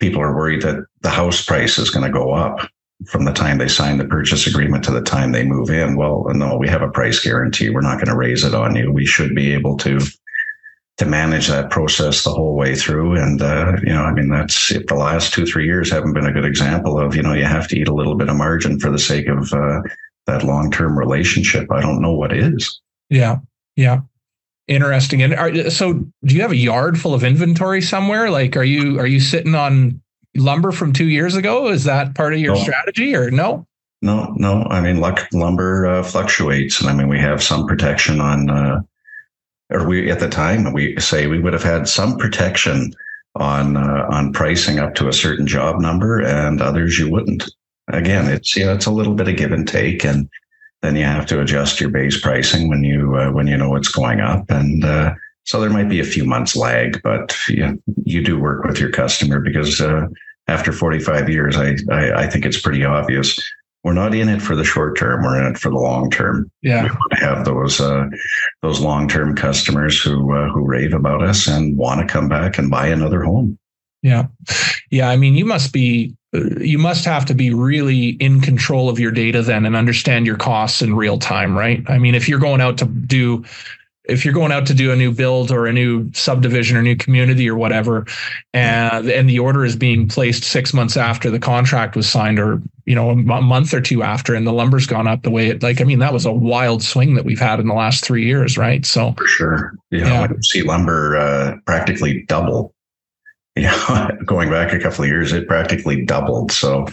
people 0.00 0.20
are 0.20 0.34
worried 0.34 0.62
that 0.62 0.84
the 1.00 1.10
house 1.10 1.44
price 1.44 1.78
is 1.78 1.90
going 1.90 2.04
to 2.04 2.12
go 2.12 2.32
up 2.32 2.68
from 3.06 3.24
the 3.24 3.32
time 3.32 3.58
they 3.58 3.68
sign 3.68 3.98
the 3.98 4.04
purchase 4.04 4.46
agreement 4.46 4.82
to 4.84 4.90
the 4.90 5.00
time 5.00 5.32
they 5.32 5.44
move 5.44 5.70
in. 5.70 5.96
Well, 5.96 6.26
no, 6.34 6.56
we 6.56 6.68
have 6.68 6.82
a 6.82 6.90
price 6.90 7.20
guarantee. 7.20 7.70
We're 7.70 7.80
not 7.80 7.96
going 7.96 8.08
to 8.08 8.16
raise 8.16 8.44
it 8.44 8.54
on 8.54 8.74
you. 8.74 8.92
We 8.92 9.06
should 9.06 9.34
be 9.34 9.52
able 9.52 9.76
to 9.78 10.00
to 10.98 11.06
manage 11.06 11.46
that 11.46 11.70
process 11.70 12.24
the 12.24 12.30
whole 12.30 12.56
way 12.56 12.74
through. 12.74 13.16
And, 13.16 13.40
uh, 13.40 13.76
you 13.84 13.92
know, 13.92 14.02
I 14.02 14.12
mean, 14.12 14.28
that's 14.28 14.72
if 14.72 14.86
the 14.86 14.96
last 14.96 15.32
two, 15.32 15.46
three 15.46 15.64
years 15.64 15.90
haven't 15.90 16.12
been 16.12 16.26
a 16.26 16.32
good 16.32 16.44
example 16.44 16.98
of, 16.98 17.14
you 17.14 17.22
know, 17.22 17.32
you 17.32 17.44
have 17.44 17.68
to 17.68 17.78
eat 17.78 17.86
a 17.86 17.94
little 17.94 18.16
bit 18.16 18.28
of 18.28 18.36
margin 18.36 18.80
for 18.80 18.90
the 18.90 18.98
sake 18.98 19.28
of 19.28 19.52
uh, 19.52 19.80
that 20.26 20.42
long 20.42 20.72
term 20.72 20.98
relationship. 20.98 21.70
I 21.70 21.80
don't 21.80 22.02
know 22.02 22.12
what 22.12 22.32
is. 22.32 22.80
Yeah. 23.10 23.36
Yeah. 23.76 24.00
Interesting. 24.66 25.22
And 25.22 25.34
are, 25.34 25.70
so 25.70 25.92
do 26.24 26.34
you 26.34 26.42
have 26.42 26.50
a 26.50 26.56
yard 26.56 27.00
full 27.00 27.14
of 27.14 27.22
inventory 27.22 27.80
somewhere? 27.80 28.28
Like, 28.28 28.56
are 28.56 28.64
you, 28.64 28.98
are 28.98 29.06
you 29.06 29.20
sitting 29.20 29.54
on 29.54 30.02
lumber 30.36 30.72
from 30.72 30.92
two 30.92 31.08
years 31.08 31.36
ago? 31.36 31.68
Is 31.68 31.84
that 31.84 32.16
part 32.16 32.34
of 32.34 32.40
your 32.40 32.54
no. 32.56 32.60
strategy 32.60 33.14
or 33.14 33.30
no? 33.30 33.66
No, 34.02 34.34
no. 34.36 34.64
I 34.64 34.80
mean, 34.80 35.00
lumber 35.32 35.86
uh, 35.86 36.02
fluctuates. 36.02 36.80
And 36.80 36.90
I 36.90 36.94
mean, 36.94 37.08
we 37.08 37.20
have 37.20 37.40
some 37.40 37.68
protection 37.68 38.20
on, 38.20 38.50
uh, 38.50 38.80
or 39.70 39.86
we 39.86 40.10
at 40.10 40.20
the 40.20 40.28
time 40.28 40.72
we 40.72 40.96
say 40.98 41.26
we 41.26 41.38
would 41.38 41.52
have 41.52 41.62
had 41.62 41.88
some 41.88 42.16
protection 42.16 42.92
on 43.34 43.76
uh, 43.76 44.06
on 44.10 44.32
pricing 44.32 44.78
up 44.78 44.94
to 44.96 45.08
a 45.08 45.12
certain 45.12 45.46
job 45.46 45.80
number, 45.80 46.20
and 46.20 46.60
others 46.60 46.98
you 46.98 47.10
wouldn't. 47.10 47.44
Again, 47.88 48.28
it's 48.28 48.56
yeah, 48.56 48.72
it's 48.72 48.86
a 48.86 48.90
little 48.90 49.14
bit 49.14 49.28
of 49.28 49.36
give 49.36 49.52
and 49.52 49.66
take, 49.66 50.04
and 50.04 50.28
then 50.82 50.96
you 50.96 51.04
have 51.04 51.26
to 51.26 51.40
adjust 51.40 51.80
your 51.80 51.90
base 51.90 52.20
pricing 52.20 52.68
when 52.68 52.82
you 52.82 53.16
uh, 53.16 53.30
when 53.30 53.46
you 53.46 53.56
know 53.56 53.74
it's 53.76 53.88
going 53.88 54.20
up, 54.20 54.50
and 54.50 54.84
uh, 54.84 55.14
so 55.44 55.60
there 55.60 55.70
might 55.70 55.88
be 55.88 56.00
a 56.00 56.04
few 56.04 56.24
months 56.24 56.56
lag, 56.56 57.00
but 57.02 57.36
you 57.48 57.80
you 58.04 58.22
do 58.22 58.38
work 58.38 58.64
with 58.64 58.78
your 58.78 58.90
customer 58.90 59.40
because 59.40 59.80
uh, 59.80 60.06
after 60.48 60.72
45 60.72 61.28
years, 61.28 61.56
I, 61.56 61.76
I 61.90 62.22
I 62.22 62.26
think 62.26 62.44
it's 62.44 62.60
pretty 62.60 62.84
obvious 62.84 63.38
we're 63.84 63.92
not 63.92 64.14
in 64.14 64.28
it 64.28 64.42
for 64.42 64.56
the 64.56 64.64
short 64.64 64.98
term. 64.98 65.22
We're 65.22 65.40
in 65.40 65.52
it 65.52 65.58
for 65.58 65.70
the 65.70 65.78
long 65.78 66.10
term. 66.10 66.50
Yeah, 66.62 66.84
we 66.84 66.90
want 66.90 67.12
to 67.12 67.18
have 67.18 67.44
those 67.44 67.80
uh, 67.80 68.06
those 68.62 68.80
long 68.80 69.08
term 69.08 69.36
customers 69.36 70.00
who 70.02 70.34
uh, 70.34 70.48
who 70.50 70.66
rave 70.66 70.94
about 70.94 71.22
us 71.22 71.46
and 71.46 71.76
want 71.76 72.00
to 72.00 72.12
come 72.12 72.28
back 72.28 72.58
and 72.58 72.70
buy 72.70 72.88
another 72.88 73.22
home. 73.22 73.58
Yeah, 74.02 74.26
yeah. 74.90 75.08
I 75.08 75.16
mean, 75.16 75.34
you 75.34 75.44
must 75.44 75.72
be 75.72 76.16
you 76.32 76.78
must 76.78 77.04
have 77.04 77.24
to 77.26 77.34
be 77.34 77.52
really 77.52 78.10
in 78.10 78.40
control 78.40 78.88
of 78.88 78.98
your 78.98 79.10
data 79.10 79.42
then 79.42 79.64
and 79.64 79.74
understand 79.74 80.26
your 80.26 80.36
costs 80.36 80.82
in 80.82 80.94
real 80.94 81.18
time, 81.18 81.56
right? 81.56 81.82
I 81.88 81.98
mean, 81.98 82.14
if 82.14 82.28
you're 82.28 82.38
going 82.38 82.60
out 82.60 82.78
to 82.78 82.84
do 82.84 83.44
if 84.08 84.24
you're 84.24 84.34
going 84.34 84.52
out 84.52 84.66
to 84.66 84.74
do 84.74 84.90
a 84.90 84.96
new 84.96 85.12
build 85.12 85.50
or 85.50 85.66
a 85.66 85.72
new 85.72 86.10
subdivision 86.14 86.76
or 86.76 86.82
new 86.82 86.96
community 86.96 87.48
or 87.48 87.56
whatever, 87.56 88.06
and 88.54 89.08
and 89.08 89.28
the 89.28 89.38
order 89.38 89.64
is 89.64 89.76
being 89.76 90.08
placed 90.08 90.44
six 90.44 90.72
months 90.72 90.96
after 90.96 91.30
the 91.30 91.38
contract 91.38 91.94
was 91.94 92.08
signed, 92.08 92.38
or 92.38 92.60
you 92.86 92.94
know 92.94 93.10
a 93.10 93.14
month 93.14 93.74
or 93.74 93.80
two 93.80 94.02
after, 94.02 94.34
and 94.34 94.46
the 94.46 94.52
lumber's 94.52 94.86
gone 94.86 95.06
up 95.06 95.22
the 95.22 95.30
way 95.30 95.48
it 95.48 95.62
like 95.62 95.80
I 95.80 95.84
mean 95.84 95.98
that 95.98 96.12
was 96.12 96.24
a 96.24 96.32
wild 96.32 96.82
swing 96.82 97.14
that 97.14 97.24
we've 97.24 97.38
had 97.38 97.60
in 97.60 97.68
the 97.68 97.74
last 97.74 98.04
three 98.04 98.24
years, 98.24 98.56
right? 98.56 98.84
So 98.84 99.12
for 99.12 99.26
sure, 99.26 99.74
yeah, 99.90 100.08
yeah. 100.08 100.28
see 100.42 100.62
lumber 100.62 101.16
uh, 101.16 101.56
practically 101.66 102.24
double. 102.26 102.74
You 103.58 103.64
know, 103.64 104.10
going 104.24 104.50
back 104.50 104.72
a 104.72 104.78
couple 104.78 105.02
of 105.02 105.10
years, 105.10 105.32
it 105.32 105.48
practically 105.48 106.04
doubled. 106.04 106.52
So 106.52 106.86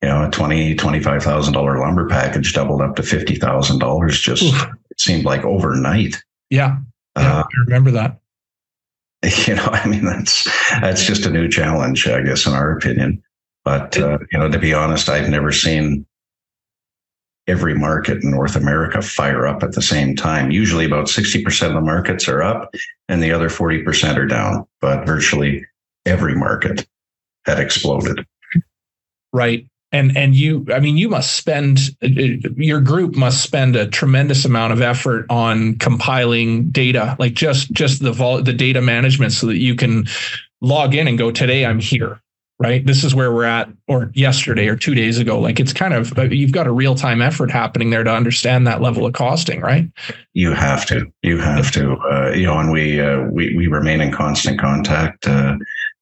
you 0.00 0.08
know, 0.08 0.28
a 0.28 0.30
twenty 0.30 0.76
twenty 0.76 1.00
five 1.00 1.24
thousand 1.24 1.54
dollar 1.54 1.80
lumber 1.80 2.06
package 2.08 2.52
doubled 2.52 2.82
up 2.82 2.94
to 2.94 3.02
fifty 3.02 3.34
thousand 3.34 3.80
dollars. 3.80 4.20
Just 4.20 4.44
Oof. 4.44 4.62
it 4.92 5.00
seemed 5.00 5.24
like 5.24 5.44
overnight. 5.44 6.22
Yeah. 6.50 6.78
yeah 7.16 7.40
uh, 7.40 7.42
I 7.44 7.60
remember 7.64 7.90
that. 7.92 8.20
You 9.46 9.54
know, 9.54 9.68
I 9.72 9.86
mean, 9.86 10.04
that's 10.04 10.44
that's 10.82 11.02
just 11.02 11.24
a 11.24 11.30
new 11.30 11.48
challenge, 11.48 12.06
I 12.06 12.20
guess, 12.20 12.44
in 12.44 12.52
our 12.52 12.76
opinion. 12.76 13.22
But 13.64 13.96
uh, 13.96 14.18
you 14.30 14.38
know, 14.38 14.50
to 14.50 14.58
be 14.58 14.74
honest, 14.74 15.08
I've 15.08 15.30
never 15.30 15.50
seen 15.50 16.04
every 17.46 17.74
market 17.74 18.22
in 18.22 18.32
North 18.32 18.54
America 18.54 19.00
fire 19.00 19.46
up 19.46 19.62
at 19.62 19.72
the 19.72 19.80
same 19.80 20.14
time. 20.14 20.50
Usually, 20.50 20.84
about 20.84 21.08
sixty 21.08 21.42
percent 21.42 21.72
of 21.72 21.76
the 21.76 21.86
markets 21.86 22.28
are 22.28 22.42
up, 22.42 22.74
and 23.08 23.22
the 23.22 23.32
other 23.32 23.48
forty 23.48 23.82
percent 23.82 24.18
are 24.18 24.26
down. 24.26 24.66
But 24.82 25.06
virtually 25.06 25.64
every 26.04 26.34
market 26.34 26.86
had 27.46 27.58
exploded. 27.58 28.26
Right 29.32 29.66
and 29.94 30.16
and 30.16 30.34
you 30.34 30.66
i 30.74 30.80
mean 30.80 30.96
you 30.96 31.08
must 31.08 31.36
spend 31.36 31.78
your 32.02 32.80
group 32.80 33.14
must 33.14 33.42
spend 33.42 33.76
a 33.76 33.86
tremendous 33.86 34.44
amount 34.44 34.72
of 34.72 34.82
effort 34.82 35.24
on 35.30 35.76
compiling 35.78 36.68
data 36.70 37.16
like 37.18 37.32
just 37.32 37.70
just 37.72 38.02
the 38.02 38.12
vol- 38.12 38.42
the 38.42 38.52
data 38.52 38.82
management 38.82 39.32
so 39.32 39.46
that 39.46 39.58
you 39.58 39.74
can 39.74 40.04
log 40.60 40.94
in 40.94 41.06
and 41.06 41.16
go 41.16 41.30
today 41.30 41.64
i'm 41.64 41.78
here 41.78 42.20
right? 42.60 42.86
This 42.86 43.02
is 43.02 43.14
where 43.14 43.32
we're 43.32 43.44
at 43.44 43.68
or 43.88 44.10
yesterday 44.14 44.68
or 44.68 44.76
two 44.76 44.94
days 44.94 45.18
ago. 45.18 45.40
Like 45.40 45.58
it's 45.58 45.72
kind 45.72 45.92
of 45.92 46.16
you've 46.32 46.52
got 46.52 46.66
a 46.66 46.72
real-time 46.72 47.20
effort 47.20 47.50
happening 47.50 47.90
there 47.90 48.04
to 48.04 48.10
understand 48.10 48.66
that 48.66 48.80
level 48.80 49.04
of 49.04 49.12
costing 49.12 49.60
right? 49.60 49.90
You 50.34 50.52
have 50.52 50.86
to. 50.86 51.12
You 51.22 51.38
have 51.38 51.70
to 51.72 51.96
uh, 51.96 52.30
you 52.30 52.46
know 52.46 52.58
and 52.58 52.70
we 52.70 53.00
uh, 53.00 53.24
we 53.30 53.56
we 53.56 53.66
remain 53.66 54.00
in 54.00 54.12
constant 54.12 54.60
contact 54.60 55.26
uh, 55.26 55.56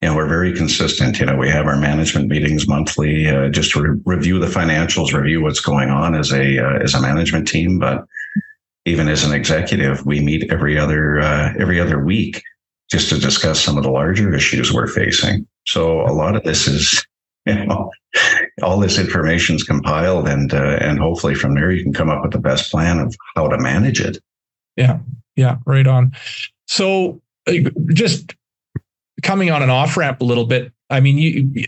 know, 0.09 0.17
we're 0.17 0.29
very 0.29 0.53
consistent. 0.53 1.21
You 1.21 1.27
know, 1.27 1.37
we 1.37 1.49
have 1.49 1.67
our 1.67 1.77
management 1.77 2.29
meetings 2.29 2.67
monthly, 2.67 3.29
uh, 3.29 3.49
just 3.49 3.71
to 3.73 3.83
re- 3.83 4.01
review 4.05 4.39
the 4.39 4.47
financials, 4.47 5.13
review 5.13 5.43
what's 5.43 5.61
going 5.61 5.91
on 5.91 6.15
as 6.15 6.33
a 6.33 6.59
uh, 6.59 6.79
as 6.83 6.95
a 6.95 7.01
management 7.01 7.47
team. 7.47 7.79
But 7.79 8.05
even 8.85 9.09
as 9.09 9.23
an 9.25 9.33
executive, 9.33 10.05
we 10.05 10.21
meet 10.21 10.51
every 10.53 10.77
other 10.77 11.21
uh, 11.21 11.55
every 11.59 11.81
other 11.81 12.05
week 12.05 12.43
just 12.91 13.09
to 13.11 13.19
discuss 13.19 13.61
some 13.61 13.79
of 13.79 13.85
the 13.85 13.91
larger 13.91 14.35
issues 14.35 14.73
we're 14.73 14.89
facing. 14.89 15.47
So 15.67 16.03
a 16.03 16.13
lot 16.13 16.37
of 16.37 16.43
this 16.43 16.67
is, 16.67 17.07
you 17.47 17.65
know, 17.65 17.91
all 18.63 18.79
this 18.79 18.99
information 18.99 19.57
is 19.57 19.63
compiled, 19.63 20.29
and 20.29 20.53
uh, 20.53 20.79
and 20.81 20.99
hopefully 20.99 21.37
from 21.37 21.55
there 21.55 21.71
you 21.71 21.83
can 21.83 21.93
come 21.93 22.11
up 22.11 22.23
with 22.23 22.33
the 22.33 22.41
best 22.41 22.73
plan 22.73 22.99
of 22.99 23.15
how 23.37 23.47
to 23.47 23.59
manage 23.59 24.01
it. 24.01 24.19
Yeah, 24.77 24.99
yeah, 25.37 25.59
right 25.65 25.87
on. 25.87 26.13
So 26.67 27.21
uh, 27.47 27.71
just 27.93 28.35
coming 29.23 29.51
on 29.51 29.63
an 29.63 29.71
off 29.71 29.97
ramp 29.97 30.21
a 30.21 30.25
little 30.25 30.47
bit. 30.47 30.73
I 30.91 31.01
mean, 31.01 31.17
you, 31.17 31.67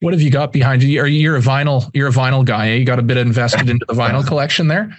what 0.00 0.12
have 0.12 0.20
you 0.20 0.30
got 0.30 0.52
behind 0.52 0.82
you? 0.82 1.00
Are 1.00 1.06
you 1.06 1.20
you're 1.20 1.36
a 1.36 1.40
vinyl? 1.40 1.88
You're 1.94 2.08
a 2.08 2.12
vinyl 2.12 2.44
guy. 2.44 2.70
Eh? 2.70 2.74
You 2.74 2.84
got 2.84 2.98
a 2.98 3.02
bit 3.02 3.16
invested 3.16 3.68
into 3.68 3.86
the 3.86 3.94
vinyl 3.94 4.26
collection 4.26 4.68
there. 4.68 4.96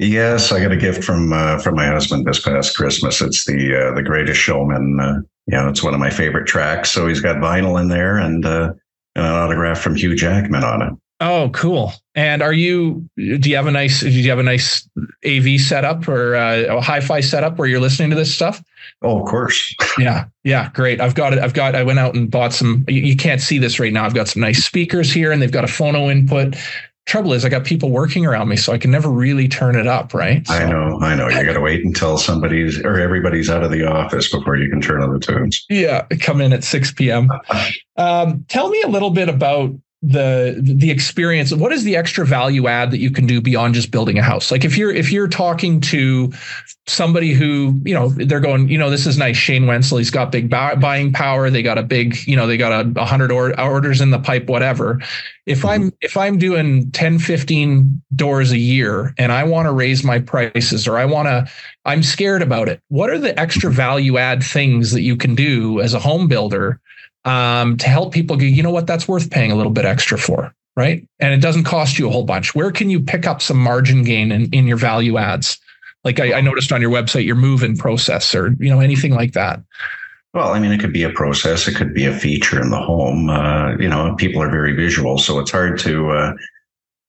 Yes, 0.00 0.52
I 0.52 0.60
got 0.60 0.72
a 0.72 0.76
gift 0.76 1.04
from 1.04 1.32
uh, 1.32 1.58
from 1.58 1.74
my 1.74 1.86
husband 1.86 2.26
this 2.26 2.40
past 2.40 2.76
Christmas. 2.76 3.20
It's 3.20 3.44
the 3.44 3.74
uh, 3.74 3.94
the 3.94 4.02
Greatest 4.02 4.40
Showman. 4.40 4.98
Uh, 5.00 5.20
you 5.46 5.56
know, 5.56 5.68
it's 5.68 5.82
one 5.82 5.94
of 5.94 6.00
my 6.00 6.10
favorite 6.10 6.46
tracks. 6.46 6.90
So 6.90 7.06
he's 7.06 7.20
got 7.20 7.36
vinyl 7.36 7.80
in 7.80 7.88
there 7.88 8.18
and, 8.18 8.44
uh, 8.44 8.72
and 9.16 9.26
an 9.26 9.32
autograph 9.32 9.80
from 9.80 9.96
Hugh 9.96 10.14
Jackman 10.14 10.62
on 10.62 10.82
it. 10.82 10.92
Oh, 11.20 11.50
cool. 11.52 11.92
And 12.14 12.42
are 12.42 12.52
you? 12.52 13.08
Do 13.16 13.50
you 13.50 13.56
have 13.56 13.66
a 13.66 13.72
nice? 13.72 14.00
Do 14.00 14.10
you 14.10 14.30
have 14.30 14.38
a 14.38 14.44
nice 14.44 14.88
AV 15.26 15.60
setup 15.60 16.06
or 16.06 16.36
uh, 16.36 16.76
a 16.76 16.80
hi-fi 16.80 17.20
setup 17.20 17.58
where 17.58 17.66
you're 17.66 17.80
listening 17.80 18.10
to 18.10 18.16
this 18.16 18.32
stuff? 18.32 18.62
Oh, 19.02 19.20
of 19.20 19.28
course. 19.28 19.74
yeah, 19.98 20.24
yeah, 20.44 20.70
great. 20.74 21.00
I've 21.00 21.14
got 21.14 21.32
it. 21.32 21.38
I've 21.38 21.54
got. 21.54 21.74
I 21.74 21.82
went 21.82 21.98
out 21.98 22.14
and 22.14 22.30
bought 22.30 22.52
some. 22.52 22.84
You, 22.88 23.02
you 23.02 23.16
can't 23.16 23.40
see 23.40 23.58
this 23.58 23.78
right 23.78 23.92
now. 23.92 24.04
I've 24.04 24.14
got 24.14 24.28
some 24.28 24.42
nice 24.42 24.64
speakers 24.64 25.12
here, 25.12 25.32
and 25.32 25.40
they've 25.40 25.52
got 25.52 25.64
a 25.64 25.68
phono 25.68 26.10
input. 26.10 26.56
Trouble 27.06 27.32
is, 27.32 27.42
I 27.42 27.48
got 27.48 27.64
people 27.64 27.90
working 27.90 28.26
around 28.26 28.48
me, 28.48 28.56
so 28.56 28.70
I 28.70 28.76
can 28.76 28.90
never 28.90 29.08
really 29.08 29.48
turn 29.48 29.76
it 29.76 29.86
up. 29.86 30.12
Right? 30.12 30.46
So, 30.46 30.54
I 30.54 30.68
know. 30.68 30.98
I 31.00 31.14
know. 31.14 31.28
You 31.28 31.44
got 31.44 31.54
to 31.54 31.60
wait 31.60 31.84
until 31.84 32.18
somebody's 32.18 32.78
or 32.84 33.00
everybody's 33.00 33.48
out 33.48 33.62
of 33.62 33.70
the 33.70 33.84
office 33.84 34.30
before 34.30 34.56
you 34.56 34.68
can 34.68 34.80
turn 34.80 35.02
on 35.02 35.12
the 35.12 35.18
tunes. 35.18 35.64
Yeah, 35.70 36.06
come 36.20 36.40
in 36.40 36.52
at 36.52 36.64
six 36.64 36.92
p.m. 36.92 37.30
um, 37.96 38.44
tell 38.48 38.68
me 38.68 38.82
a 38.82 38.88
little 38.88 39.10
bit 39.10 39.28
about 39.28 39.74
the 40.00 40.56
the 40.60 40.92
experience 40.92 41.52
what 41.52 41.72
is 41.72 41.82
the 41.82 41.96
extra 41.96 42.24
value 42.24 42.68
add 42.68 42.92
that 42.92 42.98
you 42.98 43.10
can 43.10 43.26
do 43.26 43.40
beyond 43.40 43.74
just 43.74 43.90
building 43.90 44.16
a 44.16 44.22
house 44.22 44.52
like 44.52 44.64
if 44.64 44.78
you're 44.78 44.92
if 44.92 45.10
you're 45.10 45.26
talking 45.26 45.80
to 45.80 46.32
somebody 46.86 47.32
who 47.32 47.80
you 47.84 47.92
know 47.92 48.08
they're 48.10 48.38
going 48.38 48.68
you 48.68 48.78
know 48.78 48.90
this 48.90 49.08
is 49.08 49.18
nice 49.18 49.36
shane 49.36 49.66
wenzel 49.66 49.98
he's 49.98 50.10
got 50.10 50.30
big 50.30 50.48
buying 50.48 51.12
power 51.12 51.50
they 51.50 51.64
got 51.64 51.78
a 51.78 51.82
big 51.82 52.16
you 52.28 52.36
know 52.36 52.46
they 52.46 52.56
got 52.56 52.86
a 52.86 52.88
100 52.90 53.32
or, 53.32 53.60
orders 53.60 54.00
in 54.00 54.10
the 54.10 54.20
pipe 54.20 54.48
whatever 54.48 55.00
if 55.46 55.64
i'm 55.64 55.86
mm-hmm. 55.86 55.96
if 56.00 56.16
i'm 56.16 56.38
doing 56.38 56.88
10 56.92 57.18
15 57.18 58.00
doors 58.14 58.52
a 58.52 58.58
year 58.58 59.12
and 59.18 59.32
i 59.32 59.42
want 59.42 59.66
to 59.66 59.72
raise 59.72 60.04
my 60.04 60.20
prices 60.20 60.86
or 60.86 60.96
i 60.96 61.04
want 61.04 61.26
to 61.26 61.44
i'm 61.86 62.04
scared 62.04 62.40
about 62.40 62.68
it 62.68 62.80
what 62.86 63.10
are 63.10 63.18
the 63.18 63.36
extra 63.38 63.68
value 63.68 64.16
add 64.16 64.44
things 64.44 64.92
that 64.92 65.02
you 65.02 65.16
can 65.16 65.34
do 65.34 65.80
as 65.80 65.92
a 65.92 65.98
home 65.98 66.28
builder 66.28 66.80
um, 67.28 67.76
to 67.76 67.88
help 67.88 68.12
people 68.12 68.36
go, 68.36 68.44
you 68.44 68.62
know 68.62 68.70
what, 68.70 68.86
that's 68.86 69.06
worth 69.06 69.30
paying 69.30 69.52
a 69.52 69.54
little 69.54 69.72
bit 69.72 69.84
extra 69.84 70.18
for, 70.18 70.54
right? 70.76 71.06
And 71.20 71.34
it 71.34 71.40
doesn't 71.40 71.64
cost 71.64 71.98
you 71.98 72.08
a 72.08 72.10
whole 72.10 72.24
bunch. 72.24 72.54
Where 72.54 72.72
can 72.72 72.88
you 72.88 73.00
pick 73.00 73.26
up 73.26 73.42
some 73.42 73.58
margin 73.58 74.02
gain 74.02 74.32
in, 74.32 74.48
in 74.50 74.66
your 74.66 74.78
value 74.78 75.18
adds? 75.18 75.58
Like 76.04 76.20
I, 76.20 76.38
I 76.38 76.40
noticed 76.40 76.72
on 76.72 76.80
your 76.80 76.90
website, 76.90 77.26
your 77.26 77.36
move-in 77.36 77.76
process 77.76 78.34
or, 78.34 78.54
you 78.58 78.70
know, 78.70 78.80
anything 78.80 79.14
like 79.14 79.32
that. 79.32 79.60
Well, 80.32 80.52
I 80.52 80.58
mean, 80.58 80.72
it 80.72 80.80
could 80.80 80.92
be 80.92 81.02
a 81.02 81.10
process. 81.10 81.68
It 81.68 81.74
could 81.74 81.94
be 81.94 82.06
a 82.06 82.14
feature 82.14 82.60
in 82.60 82.70
the 82.70 82.80
home. 82.80 83.28
Uh, 83.28 83.76
you 83.78 83.88
know, 83.88 84.14
people 84.16 84.42
are 84.42 84.50
very 84.50 84.74
visual, 84.74 85.18
so 85.18 85.38
it's 85.38 85.50
hard 85.50 85.78
to. 85.80 86.10
Uh, 86.10 86.32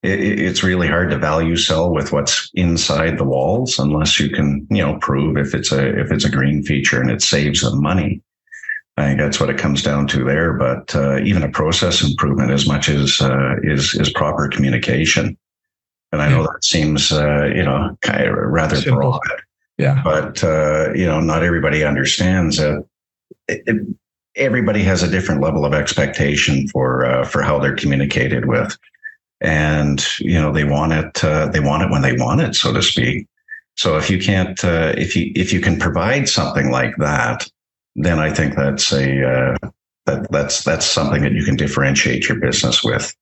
it, 0.03 0.39
it's 0.39 0.63
really 0.63 0.87
hard 0.87 1.11
to 1.11 1.17
value 1.17 1.57
sell 1.57 1.91
with 1.91 2.13
what's 2.13 2.49
inside 2.53 3.17
the 3.17 3.25
walls 3.25 3.77
unless 3.77 4.19
you 4.19 4.29
can, 4.29 4.65
you 4.71 4.81
know, 4.81 4.97
prove 4.99 5.37
if 5.37 5.53
it's 5.53 5.71
a 5.71 5.99
if 5.99 6.11
it's 6.11 6.23
a 6.23 6.31
green 6.31 6.63
feature 6.63 7.01
and 7.01 7.11
it 7.11 7.21
saves 7.21 7.61
them 7.61 7.81
money. 7.81 8.21
I 8.99 9.05
think 9.05 9.19
that's 9.19 9.39
what 9.39 9.49
it 9.49 9.57
comes 9.57 9.81
down 9.81 10.07
to 10.07 10.23
there. 10.23 10.53
But 10.53 10.93
uh, 10.93 11.19
even 11.19 11.43
a 11.43 11.49
process 11.49 12.03
improvement, 12.03 12.51
as 12.51 12.67
much 12.67 12.89
as 12.89 13.21
uh, 13.21 13.55
is 13.63 13.95
is 13.95 14.09
proper 14.11 14.49
communication, 14.49 15.37
and 16.11 16.21
I 16.21 16.29
know 16.29 16.43
that 16.43 16.63
seems 16.63 17.11
uh, 17.11 17.45
you 17.45 17.63
know 17.63 17.97
kind 18.01 18.27
of 18.27 18.35
rather 18.35 18.75
Simple. 18.75 18.99
broad. 18.99 19.21
Yeah. 19.77 20.01
But 20.03 20.43
uh, 20.43 20.93
you 20.93 21.05
know, 21.05 21.21
not 21.21 21.43
everybody 21.43 21.83
understands 21.83 22.57
that. 22.57 22.85
It, 23.47 23.63
it, 23.65 23.87
everybody 24.35 24.83
has 24.83 25.01
a 25.01 25.09
different 25.09 25.41
level 25.41 25.65
of 25.65 25.73
expectation 25.73 26.67
for 26.67 27.05
uh, 27.05 27.25
for 27.25 27.41
how 27.41 27.57
they're 27.57 27.75
communicated 27.75 28.47
with, 28.47 28.77
and 29.39 30.05
you 30.19 30.33
know 30.33 30.51
they 30.51 30.65
want 30.65 30.91
it. 30.91 31.23
Uh, 31.23 31.47
they 31.47 31.61
want 31.61 31.83
it 31.83 31.89
when 31.89 32.01
they 32.01 32.13
want 32.13 32.41
it, 32.41 32.53
so 32.53 32.73
to 32.73 32.81
speak. 32.81 33.27
So 33.75 33.95
if 33.95 34.09
you 34.09 34.19
can't, 34.19 34.59
if 34.61 35.15
you 35.15 35.31
if 35.35 35.53
you 35.53 35.61
can 35.61 35.79
provide 35.79 36.27
something 36.27 36.69
like 36.69 36.97
that 36.97 37.49
then 37.99 38.19
I 38.19 38.33
think 38.33 38.55
that's 38.55 38.91
a 38.91 39.29
uh, 39.29 39.69
that 40.05 40.31
that's 40.31 40.63
that's 40.63 40.85
something 40.85 41.21
that 41.21 41.33
you 41.33 41.43
can 41.43 41.55
differentiate 41.55 42.27
your 42.27 42.39
business 42.39 42.83
with. 42.83 43.13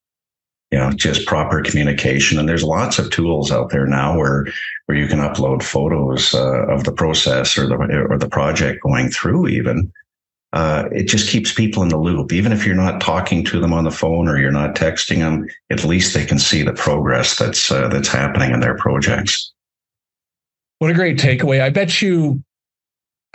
You 0.72 0.78
know, 0.78 0.92
just 0.92 1.26
proper 1.26 1.62
communication, 1.62 2.38
and 2.38 2.48
there's 2.48 2.64
lots 2.64 3.00
of 3.00 3.10
tools 3.10 3.52
out 3.52 3.70
there 3.70 3.88
now 3.88 4.18
where 4.18 4.48
where 4.86 4.98
you 4.98 5.08
can 5.08 5.20
upload 5.20 5.64
photos 5.64 6.34
uh, 6.34 6.68
of 6.68 6.84
the 6.84 6.92
process 6.92 7.58
or 7.58 7.68
the 7.68 7.76
or 8.10 8.18
the 8.18 8.30
project 8.30 8.84
going 8.84 9.10
through. 9.10 9.48
Even 9.48 9.92
uh, 10.54 10.90
it 10.92 11.04
just 11.04 11.30
keeps 11.30 11.54
people 11.54 11.82
in 11.84 11.90
the 11.90 11.98
loop. 11.98 12.32
Even 12.32 12.52
if 12.52 12.66
you're 12.66 12.76
not 12.76 13.02
talking 13.02 13.44
to 13.46 13.60
them 13.60 13.74
on 13.74 13.84
the 13.84 13.92
phone 13.92 14.28
or 14.28 14.38
you're 14.38 14.52
not 14.52 14.76
texting 14.76 15.20
them, 15.20 15.48
at 15.70 15.86
least 15.86 16.14
they 16.14 16.26
can 16.26 16.38
see 16.38 16.64
the 16.64 16.74
progress 16.74 17.38
that's 17.38 17.72
uh, 17.72 17.88
that's 17.88 18.10
happening 18.10 18.52
in 18.52 18.60
their 18.60 18.76
projects. 18.76 19.54
What 20.80 20.92
a 20.92 20.94
great 20.94 21.18
takeaway! 21.18 21.62
I 21.62 21.70
bet 21.70 22.02
you 22.02 22.44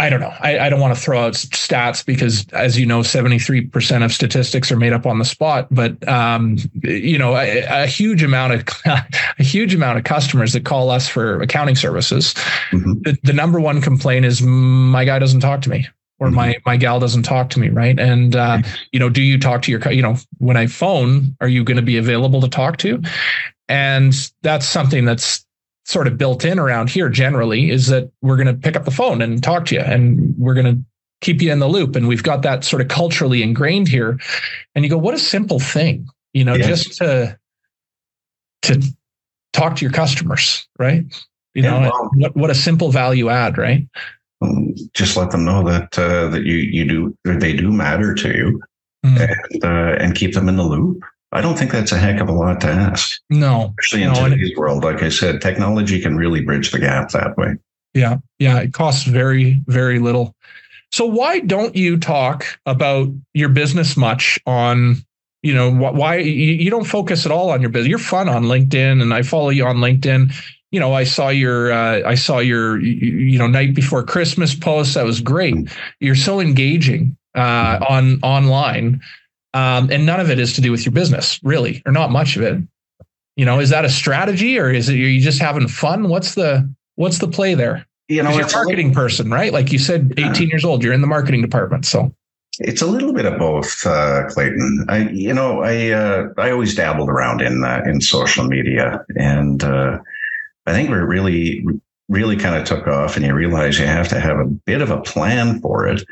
I 0.03 0.11
don't 0.11 0.19
know. 0.19 0.35
I, 0.41 0.59
I 0.59 0.69
don't 0.69 0.81
want 0.81 0.97
to 0.97 1.01
throw 1.01 1.21
out 1.21 1.35
stats 1.35 2.05
because, 2.05 2.45
as 2.49 2.77
you 2.77 2.85
know, 2.85 3.03
73% 3.03 4.05
of 4.05 4.13
statistics 4.13 4.73
are 4.73 4.77
made 4.77 4.93
up 4.93 5.07
on 5.07 5.21
the 5.21 5.25
spot. 5.25 5.69
But, 5.71 6.09
um, 6.09 6.59
you 6.83 7.17
know, 7.17 7.37
a, 7.37 7.85
a, 7.85 7.87
huge 7.87 8.21
amount 8.25 8.53
of 8.53 8.65
a 8.85 9.43
huge 9.45 9.77
amount 9.77 9.99
of 9.99 10.05
customers 10.05 10.55
that 10.55 10.65
call 10.65 10.91
us 10.91 11.09
for 11.09 11.41
accounting 11.41 11.77
services. 11.77 12.35
Mm-hmm. 12.73 13.03
The, 13.03 13.19
the, 13.23 13.33
number 13.33 13.61
one 13.61 13.81
complaint 13.81 14.27
is 14.27 14.43
my 14.43 15.05
guy 15.05 15.21
doesn't 15.21 15.39
talk 15.39 15.63
to 15.63 15.71
me 15.71 15.87
or 16.19 16.27
mm-hmm. 16.27 16.35
my 16.35 16.57
my 16.67 16.77
gal 16.77 16.99
doesn't 16.99 17.23
talk 17.23 17.51
to 17.51 17.61
me, 17.61 17.69
right? 17.69 17.97
And 17.97 18.35
uh, 18.35 18.63
you 18.91 18.99
know, 18.99 19.09
do 19.09 19.23
you 19.23 19.39
talk 19.39 19.63
to 19.63 19.71
your 19.71 19.93
you 19.93 20.03
know 20.03 20.17
when 20.39 20.57
I 20.57 20.67
phone, 20.67 21.37
are 21.41 21.49
you 21.49 21.63
going 21.63 21.77
to 21.77 21.83
be 21.83 21.97
available 21.97 22.41
to 22.41 22.49
talk 22.49 22.79
to? 22.79 23.01
And 23.69 24.13
that's 24.43 24.67
something 24.67 25.05
that's 25.05 25.47
sort 25.85 26.07
of 26.07 26.17
built 26.17 26.45
in 26.45 26.59
around 26.59 26.91
here 26.91 27.09
generally 27.09 27.71
is 27.71 27.89
that 27.89 28.11
we're 28.23 28.37
going 28.37 28.47
to 28.47 28.55
pick 28.55 28.77
up 28.77 28.85
the 28.85 28.91
phone 28.91 29.21
and 29.21 29.43
talk 29.43 29.65
to 29.67 29.75
you 29.75 29.81
and 29.81 30.35
we're 30.39 30.55
going 30.55 30.77
to 30.77 30.83
keep 31.21 31.43
you 31.43 31.53
in 31.53 31.59
the 31.59 31.69
loop. 31.69 31.97
And 31.97 32.09
we've 32.09 32.23
got 32.23 32.43
that 32.43 32.65
sort 32.65 32.83
of 32.83 32.89
culturally 32.89 33.43
ingrained 33.43 33.89
here. 33.89 34.19
And 34.75 34.85
you 34.85 34.91
go 34.91 34.99
what 34.99 35.15
a 35.15 35.19
simple 35.19 35.59
thing 35.59 36.09
you 36.33 36.45
know 36.45 36.55
yes. 36.55 36.67
just 36.67 36.99
to 36.99 37.39
to 38.63 38.83
talk 39.53 39.77
to 39.77 39.85
your 39.85 39.93
customers 39.93 40.67
right? 40.79 41.05
You 41.55 41.63
yeah, 41.63 41.71
know 41.71 41.81
well, 41.81 42.11
what 42.15 42.37
what 42.37 42.51
a 42.51 42.55
simple 42.55 42.91
value 42.91 43.29
add 43.29 43.59
right? 43.59 43.87
just 44.93 45.17
let 45.17 45.31
them 45.31 45.45
know 45.45 45.63
that 45.65 45.97
uh, 45.99 46.29
that 46.29 46.43
you 46.43 46.57
you 46.57 46.85
do 46.85 47.39
they 47.39 47.53
do 47.53 47.71
matter 47.71 48.15
to 48.15 48.37
you 48.37 48.61
mm. 49.05 49.21
and 49.21 49.65
uh, 49.65 50.03
and 50.03 50.15
keep 50.15 50.35
them 50.35 50.49
in 50.49 50.57
the 50.57 50.65
loop 50.65 51.03
I 51.33 51.41
don't 51.41 51.59
think 51.59 51.73
that's 51.73 51.93
a 51.93 51.99
heck 51.99 52.21
of 52.21 52.29
a 52.29 52.33
lot 52.33 52.61
to 52.61 52.69
ask. 52.69 53.19
No, 53.31 53.75
especially 53.81 54.05
in 54.05 54.13
no, 54.13 54.29
today's 54.29 54.57
world. 54.57 54.85
Like 54.85 55.03
I 55.03 55.09
said, 55.09 55.41
technology 55.41 56.01
can 56.01 56.17
really 56.17 56.43
bridge 56.43 56.73
the 56.73 56.79
gap 56.79 57.11
that 57.11 57.37
way. 57.39 57.57
Yeah, 57.95 58.19
yeah, 58.39 58.59
it 58.59 58.75
costs 58.75 59.05
very, 59.05 59.63
very 59.67 59.99
little. 59.99 60.35
So 60.91 61.07
why 61.07 61.41
don't 61.41 61.75
you 61.75 61.97
talk 61.97 62.45
about 62.67 63.09
your 63.33 63.49
business 63.49 63.97
much 63.97 64.39
on? 64.47 64.97
You 65.45 65.55
know 65.55 65.73
why 65.73 66.19
you 66.19 66.71
don't 66.71 66.85
focus 66.85 67.27
at 67.27 67.33
all 67.33 67.51
on 67.51 67.61
your 67.61 67.71
business. 67.71 67.89
You're 67.89 67.99
fun 67.99 68.29
on 68.29 68.45
LinkedIn, 68.45 69.03
and 69.03 69.13
I 69.13 69.23
follow 69.23 69.49
you 69.49 69.67
on 69.67 69.79
LinkedIn. 69.79 70.33
You 70.71 70.79
know, 70.79 70.93
I 70.93 71.03
saw 71.03 71.31
your 71.31 71.73
uh, 71.73 72.03
I 72.07 72.15
saw 72.15 72.39
your 72.39 72.81
you 72.81 73.39
know 73.39 73.49
night 73.49 73.75
before 73.75 74.05
Christmas 74.05 74.55
post. 74.55 74.95
That 74.95 75.05
was 75.05 75.21
great. 75.21 75.57
You're 75.99 76.15
so 76.15 76.39
engaging 76.39 77.17
uh, 77.35 77.85
on 77.89 78.21
online 78.23 79.01
um, 79.55 79.91
and 79.91 80.07
none 80.07 80.21
of 80.21 80.31
it 80.31 80.39
is 80.39 80.55
to 80.55 80.61
do 80.61 80.71
with 80.71 80.85
your 80.85 80.93
business, 80.93 81.39
really, 81.43 81.83
or 81.87 81.93
not 81.93 82.11
much 82.11 82.37
of 82.37 82.43
it. 82.43 82.63
You 83.37 83.45
know, 83.45 83.61
is 83.61 83.71
that 83.71 83.85
a 83.85 83.91
strategy, 83.91 84.59
or 84.59 84.71
is 84.71 84.89
it 84.89 84.95
are 84.95 84.97
you 84.97 85.21
just 85.21 85.41
having 85.41 85.69
fun? 85.69 86.09
What's 86.09 86.35
the 86.35 86.69
what's 86.97 87.19
the 87.19 87.29
play 87.29 87.55
there? 87.55 87.87
You 88.09 88.23
know, 88.23 88.31
you're 88.31 88.47
a 88.47 88.53
marketing 88.53 88.89
little, 88.89 89.03
person, 89.03 89.31
right? 89.31 89.53
Like 89.53 89.73
you 89.73 89.79
said, 89.79 90.13
18 90.19 90.27
uh, 90.27 90.51
years 90.51 90.65
old, 90.65 90.83
you're 90.83 90.93
in 90.93 91.01
the 91.01 91.07
marketing 91.07 91.41
department, 91.41 91.87
so 91.87 92.13
it's 92.59 92.83
a 92.83 92.87
little 92.87 93.15
bit 93.15 93.25
of 93.25 93.39
both, 93.39 93.87
uh, 93.87 94.29
Clayton. 94.29 94.87
I, 94.89 95.09
you 95.09 95.33
know, 95.33 95.63
I 95.63 95.91
uh, 95.91 96.29
I 96.37 96.51
always 96.51 96.75
dabbled 96.75 97.09
around 97.09 97.41
in 97.41 97.65
uh, 97.65 97.83
in 97.87 98.01
social 98.01 98.45
media, 98.45 99.05
and 99.17 99.65
uh, 99.65 99.99
I 100.67 100.73
think 100.73 100.91
we 100.91 100.97
really 100.97 101.65
really 102.09 102.37
kind 102.37 102.57
of 102.57 102.65
took 102.65 102.87
off, 102.87 103.17
and 103.17 103.25
you 103.25 103.35
realize 103.35 103.79
you 103.79 103.87
have 103.87 104.09
to 104.09 104.21
have 104.21 104.39
a 104.39 104.45
bit 104.45 104.83
of 104.83 104.91
a 104.91 105.01
plan 105.01 105.61
for 105.61 105.87
it 105.87 106.05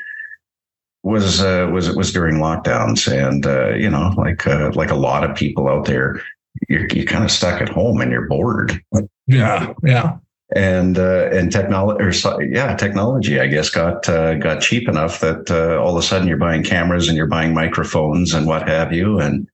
was 1.02 1.42
uh, 1.42 1.68
was 1.72 1.88
it 1.88 1.96
was 1.96 2.12
during 2.12 2.36
lockdowns, 2.36 3.10
and 3.10 3.46
uh, 3.46 3.70
you 3.70 3.88
know, 3.88 4.12
like 4.16 4.46
uh, 4.46 4.70
like 4.74 4.90
a 4.90 4.96
lot 4.96 5.28
of 5.28 5.36
people 5.36 5.68
out 5.68 5.86
there, 5.86 6.22
you're 6.68 6.86
you 6.88 7.06
kind 7.06 7.24
of 7.24 7.30
stuck 7.30 7.60
at 7.60 7.68
home 7.68 8.00
and 8.00 8.10
you're 8.10 8.28
bored. 8.28 8.82
Yeah, 9.26 9.72
yeah. 9.84 10.18
And 10.54 10.98
uh, 10.98 11.30
and 11.32 11.52
technology, 11.52 12.02
or 12.02 12.42
yeah, 12.42 12.74
technology, 12.74 13.38
I 13.40 13.46
guess, 13.46 13.70
got 13.70 14.08
uh, 14.08 14.34
got 14.34 14.60
cheap 14.60 14.88
enough 14.88 15.20
that 15.20 15.50
uh, 15.50 15.80
all 15.80 15.96
of 15.96 16.02
a 16.02 16.06
sudden 16.06 16.26
you're 16.26 16.36
buying 16.36 16.64
cameras 16.64 17.08
and 17.08 17.16
you're 17.16 17.26
buying 17.26 17.54
microphones 17.54 18.34
and 18.34 18.46
what 18.46 18.68
have 18.68 18.92
you, 18.92 19.20
and 19.20 19.48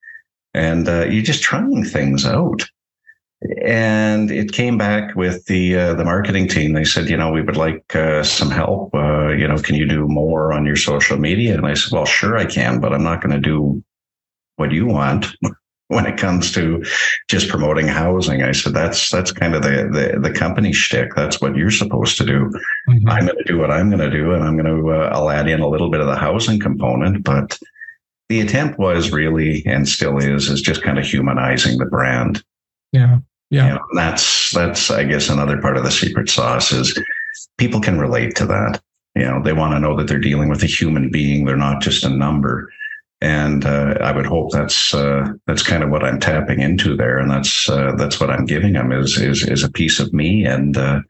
and 0.55 0.87
you're 0.87 1.23
just 1.23 1.43
trying 1.43 1.85
things 1.85 2.25
out 2.25 2.69
and 3.63 4.31
it 4.31 4.53
came 4.53 4.79
back 4.79 5.15
with 5.15 5.47
the 5.47 5.77
uh, 5.77 5.95
the 5.95 6.05
marketing 6.05 6.49
team. 6.49 6.73
They 6.73 6.85
said, 6.85 7.09
you 7.09 7.17
know, 7.17 7.31
we 7.31 7.43
would 7.43 7.57
like 7.57 7.95
uh, 7.95 8.23
some 8.23 8.51
help. 8.51 8.95
Uh, 8.95 9.29
you 9.29 9.47
know, 9.47 9.59
can 9.59 9.75
you 9.75 9.87
do 9.87 10.07
more 10.09 10.53
on 10.53 10.65
your 10.65 10.77
social 10.77 11.19
media? 11.19 11.57
And 11.57 11.67
I 11.67 11.75
said, 11.75 11.93
well, 11.93 12.07
sure, 12.07 12.37
I 12.37 12.45
can, 12.45 12.81
but 12.81 12.93
I'm 12.93 13.03
not 13.03 13.23
going 13.23 13.35
to 13.35 13.41
do 13.41 13.83
what 14.57 14.73
you 14.73 14.87
want 14.87 15.27
when 15.89 16.07
it 16.07 16.17
comes 16.17 16.53
to 16.53 16.85
just 17.29 17.49
promoting 17.49 17.87
housing. 17.87 18.43
I 18.43 18.53
said, 18.53 18.75
that's 18.75 19.11
that's 19.11 19.33
kind 19.33 19.55
of 19.55 19.63
the 19.63 19.89
the, 19.93 20.21
the 20.21 20.33
company 20.33 20.73
shtick. 20.73 21.15
That's 21.15 21.41
what 21.41 21.57
you're 21.57 21.71
supposed 21.71 22.17
to 22.19 22.25
do. 22.25 22.51
Mm-hmm. 22.89 23.09
I'm 23.09 23.27
going 23.27 23.39
to 23.39 23.45
do 23.45 23.59
what 23.59 23.71
I'm 23.71 23.91
going 23.91 24.11
to 24.11 24.11
do, 24.11 24.33
and 24.33 24.43
I'm 24.43 24.57
going 24.57 24.83
to 24.83 24.93
uh, 24.93 25.11
I'll 25.13 25.31
add 25.31 25.49
in 25.49 25.61
a 25.61 25.69
little 25.69 25.91
bit 25.91 26.01
of 26.01 26.07
the 26.07 26.17
housing 26.17 26.61
component, 26.61 27.25
but. 27.25 27.59
The 28.29 28.41
attempt 28.41 28.77
was 28.77 29.13
really, 29.13 29.65
and 29.67 29.89
still 29.89 30.19
is, 30.19 30.49
is 30.49 30.61
just 30.61 30.83
kind 30.83 30.99
of 30.99 31.05
humanizing 31.05 31.79
the 31.79 31.87
brand. 31.87 32.43
Yeah. 32.91 33.19
Yeah. 33.51 33.69
You 33.69 33.75
know, 33.75 33.85
that's 33.95 34.53
that's 34.53 34.91
I 34.91 35.05
guess 35.05 35.29
another 35.29 35.61
part 35.61 35.77
of 35.77 35.85
the 35.85 35.91
secret 35.91 36.29
sauce 36.29 36.73
is 36.73 36.99
people 37.59 37.81
can 37.81 37.99
relate 37.99 38.35
to 38.37 38.47
that. 38.47 38.81
You 39.15 39.25
know, 39.25 39.43
they 39.43 39.53
want 39.53 39.73
to 39.75 39.81
know 39.81 39.97
that 39.97 40.09
they're 40.09 40.19
dealing 40.19 40.49
with 40.49 40.63
a 40.63 40.67
human 40.67 41.11
being. 41.11 41.45
They're 41.45 41.57
not 41.57 41.81
just 41.81 42.05
a 42.05 42.11
number. 42.11 42.71
And 43.23 43.65
uh, 43.65 43.97
I 44.01 44.13
would 44.13 44.27
hope 44.27 44.51
that's 44.53 44.93
uh, 44.93 45.29
that's 45.47 45.63
kind 45.63 45.83
of 45.83 45.91
what 45.91 46.05
I'm 46.05 46.21
tapping 46.21 46.61
into 46.61 46.95
there, 46.95 47.19
and 47.19 47.31
that's 47.31 47.67
uh, 47.67 47.93
that's 47.97 48.21
what 48.21 48.29
I'm 48.29 48.45
giving 48.45 48.75
them 48.75 48.93
is 48.93 49.19
is 49.19 49.43
is 49.49 49.65
a 49.65 49.73
piece 49.73 50.01
of 50.01 50.13
me, 50.13 50.45
and 50.45 50.77
uh, 50.77 51.01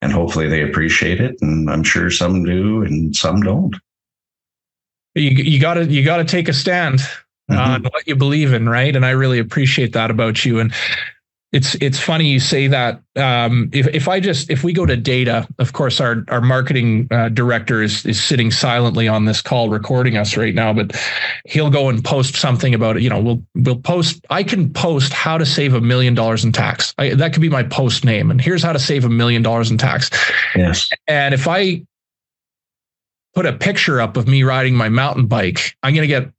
and 0.00 0.10
hopefully 0.10 0.48
they 0.48 0.62
appreciate 0.62 1.20
it, 1.20 1.36
and 1.42 1.70
I'm 1.70 1.82
sure 1.82 2.10
some 2.10 2.44
do 2.44 2.82
and 2.82 3.14
some 3.14 3.42
don't. 3.42 3.76
You 5.14 5.30
you 5.30 5.60
got 5.60 5.74
to 5.74 5.84
you 5.84 6.02
got 6.02 6.16
to 6.16 6.24
take 6.24 6.48
a 6.48 6.54
stand 6.54 7.00
mm-hmm. 7.50 7.58
on 7.58 7.82
what 7.82 8.06
you 8.06 8.16
believe 8.16 8.54
in, 8.54 8.66
right? 8.66 8.94
And 8.94 9.04
I 9.04 9.10
really 9.10 9.38
appreciate 9.38 9.92
that 9.92 10.10
about 10.10 10.44
you. 10.46 10.60
And 10.60 10.72
it's 11.52 11.74
it's 11.76 11.98
funny 11.98 12.26
you 12.26 12.38
say 12.38 12.68
that. 12.68 13.02
Um, 13.16 13.70
if 13.72 13.88
if 13.88 14.06
I 14.06 14.20
just 14.20 14.50
if 14.50 14.62
we 14.62 14.72
go 14.72 14.86
to 14.86 14.96
data, 14.96 15.48
of 15.58 15.72
course 15.72 16.00
our 16.00 16.24
our 16.28 16.40
marketing 16.40 17.08
uh, 17.10 17.28
director 17.28 17.82
is 17.82 18.06
is 18.06 18.22
sitting 18.22 18.52
silently 18.52 19.08
on 19.08 19.24
this 19.24 19.42
call 19.42 19.68
recording 19.68 20.16
us 20.16 20.36
right 20.36 20.54
now, 20.54 20.72
but 20.72 20.96
he'll 21.44 21.70
go 21.70 21.88
and 21.88 22.04
post 22.04 22.36
something 22.36 22.72
about 22.72 22.96
it. 22.96 23.02
You 23.02 23.10
know, 23.10 23.20
we'll 23.20 23.42
we'll 23.56 23.80
post. 23.80 24.24
I 24.30 24.44
can 24.44 24.72
post 24.72 25.12
how 25.12 25.38
to 25.38 25.46
save 25.46 25.74
a 25.74 25.80
million 25.80 26.14
dollars 26.14 26.44
in 26.44 26.52
tax. 26.52 26.94
I, 26.98 27.14
that 27.14 27.32
could 27.32 27.42
be 27.42 27.48
my 27.48 27.64
post 27.64 28.04
name, 28.04 28.30
and 28.30 28.40
here's 28.40 28.62
how 28.62 28.72
to 28.72 28.78
save 28.78 29.04
a 29.04 29.10
million 29.10 29.42
dollars 29.42 29.72
in 29.72 29.78
tax. 29.78 30.10
Yes. 30.54 30.88
And 31.08 31.34
if 31.34 31.48
I 31.48 31.82
put 33.34 33.46
a 33.46 33.52
picture 33.52 34.00
up 34.00 34.16
of 34.16 34.28
me 34.28 34.44
riding 34.44 34.76
my 34.76 34.88
mountain 34.88 35.26
bike, 35.26 35.76
I'm 35.82 35.94
going 35.94 36.02
to 36.02 36.08
get 36.08 36.30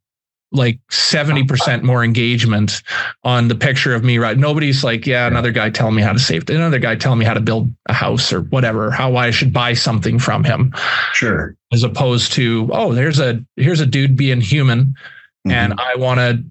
like 0.51 0.79
70% 0.89 1.83
more 1.83 2.03
engagement 2.03 2.83
on 3.23 3.47
the 3.47 3.55
picture 3.55 3.95
of 3.95 4.03
me 4.03 4.17
right? 4.17 4.37
Nobody's 4.37 4.83
like 4.83 5.05
yeah 5.05 5.27
another 5.27 5.51
guy 5.51 5.69
telling 5.69 5.95
me 5.95 6.01
how 6.01 6.13
to 6.13 6.19
save 6.19 6.49
another 6.49 6.79
guy 6.79 6.95
telling 6.95 7.19
me 7.19 7.25
how 7.25 7.33
to 7.33 7.39
build 7.39 7.69
a 7.87 7.93
house 7.93 8.33
or 8.33 8.41
whatever 8.41 8.91
how 8.91 9.15
i 9.15 9.31
should 9.31 9.53
buy 9.53 9.73
something 9.73 10.19
from 10.19 10.43
him. 10.43 10.73
Sure. 11.13 11.55
As 11.71 11.83
opposed 11.83 12.33
to 12.33 12.69
oh 12.73 12.93
there's 12.93 13.19
a 13.19 13.43
here's 13.55 13.79
a 13.79 13.85
dude 13.85 14.15
being 14.17 14.41
human 14.41 14.85
mm-hmm. 14.85 15.51
and 15.51 15.73
i 15.79 15.95
want 15.95 16.19
to 16.19 16.43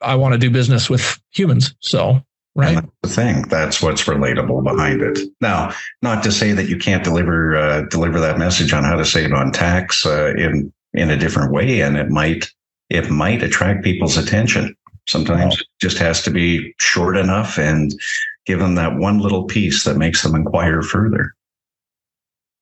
i 0.00 0.14
want 0.14 0.32
to 0.32 0.38
do 0.38 0.50
business 0.50 0.90
with 0.90 1.18
humans 1.30 1.74
so 1.80 2.22
right? 2.58 2.84
the 3.02 3.08
thing. 3.08 3.42
That's 3.48 3.80
what's 3.80 4.04
relatable 4.04 4.62
behind 4.64 5.00
it. 5.00 5.18
Now 5.40 5.72
not 6.02 6.22
to 6.24 6.32
say 6.32 6.52
that 6.52 6.68
you 6.68 6.76
can't 6.76 7.04
deliver 7.04 7.56
uh, 7.56 7.82
deliver 7.82 8.20
that 8.20 8.38
message 8.38 8.72
on 8.72 8.84
how 8.84 8.96
to 8.96 9.04
save 9.04 9.32
on 9.32 9.52
tax 9.52 10.04
uh, 10.04 10.34
in 10.36 10.72
in 10.92 11.10
a 11.10 11.16
different 11.16 11.52
way 11.52 11.80
and 11.80 11.96
it 11.96 12.08
might 12.08 12.52
it 12.90 13.10
might 13.10 13.42
attract 13.42 13.84
people's 13.84 14.16
attention. 14.16 14.76
Sometimes 15.06 15.54
wow. 15.54 15.60
it 15.60 15.66
just 15.80 15.98
has 15.98 16.22
to 16.22 16.30
be 16.30 16.74
short 16.78 17.16
enough 17.16 17.58
and 17.58 17.92
give 18.46 18.58
them 18.58 18.74
that 18.74 18.96
one 18.96 19.18
little 19.18 19.44
piece 19.44 19.84
that 19.84 19.96
makes 19.96 20.22
them 20.22 20.34
inquire 20.34 20.82
further. 20.82 21.34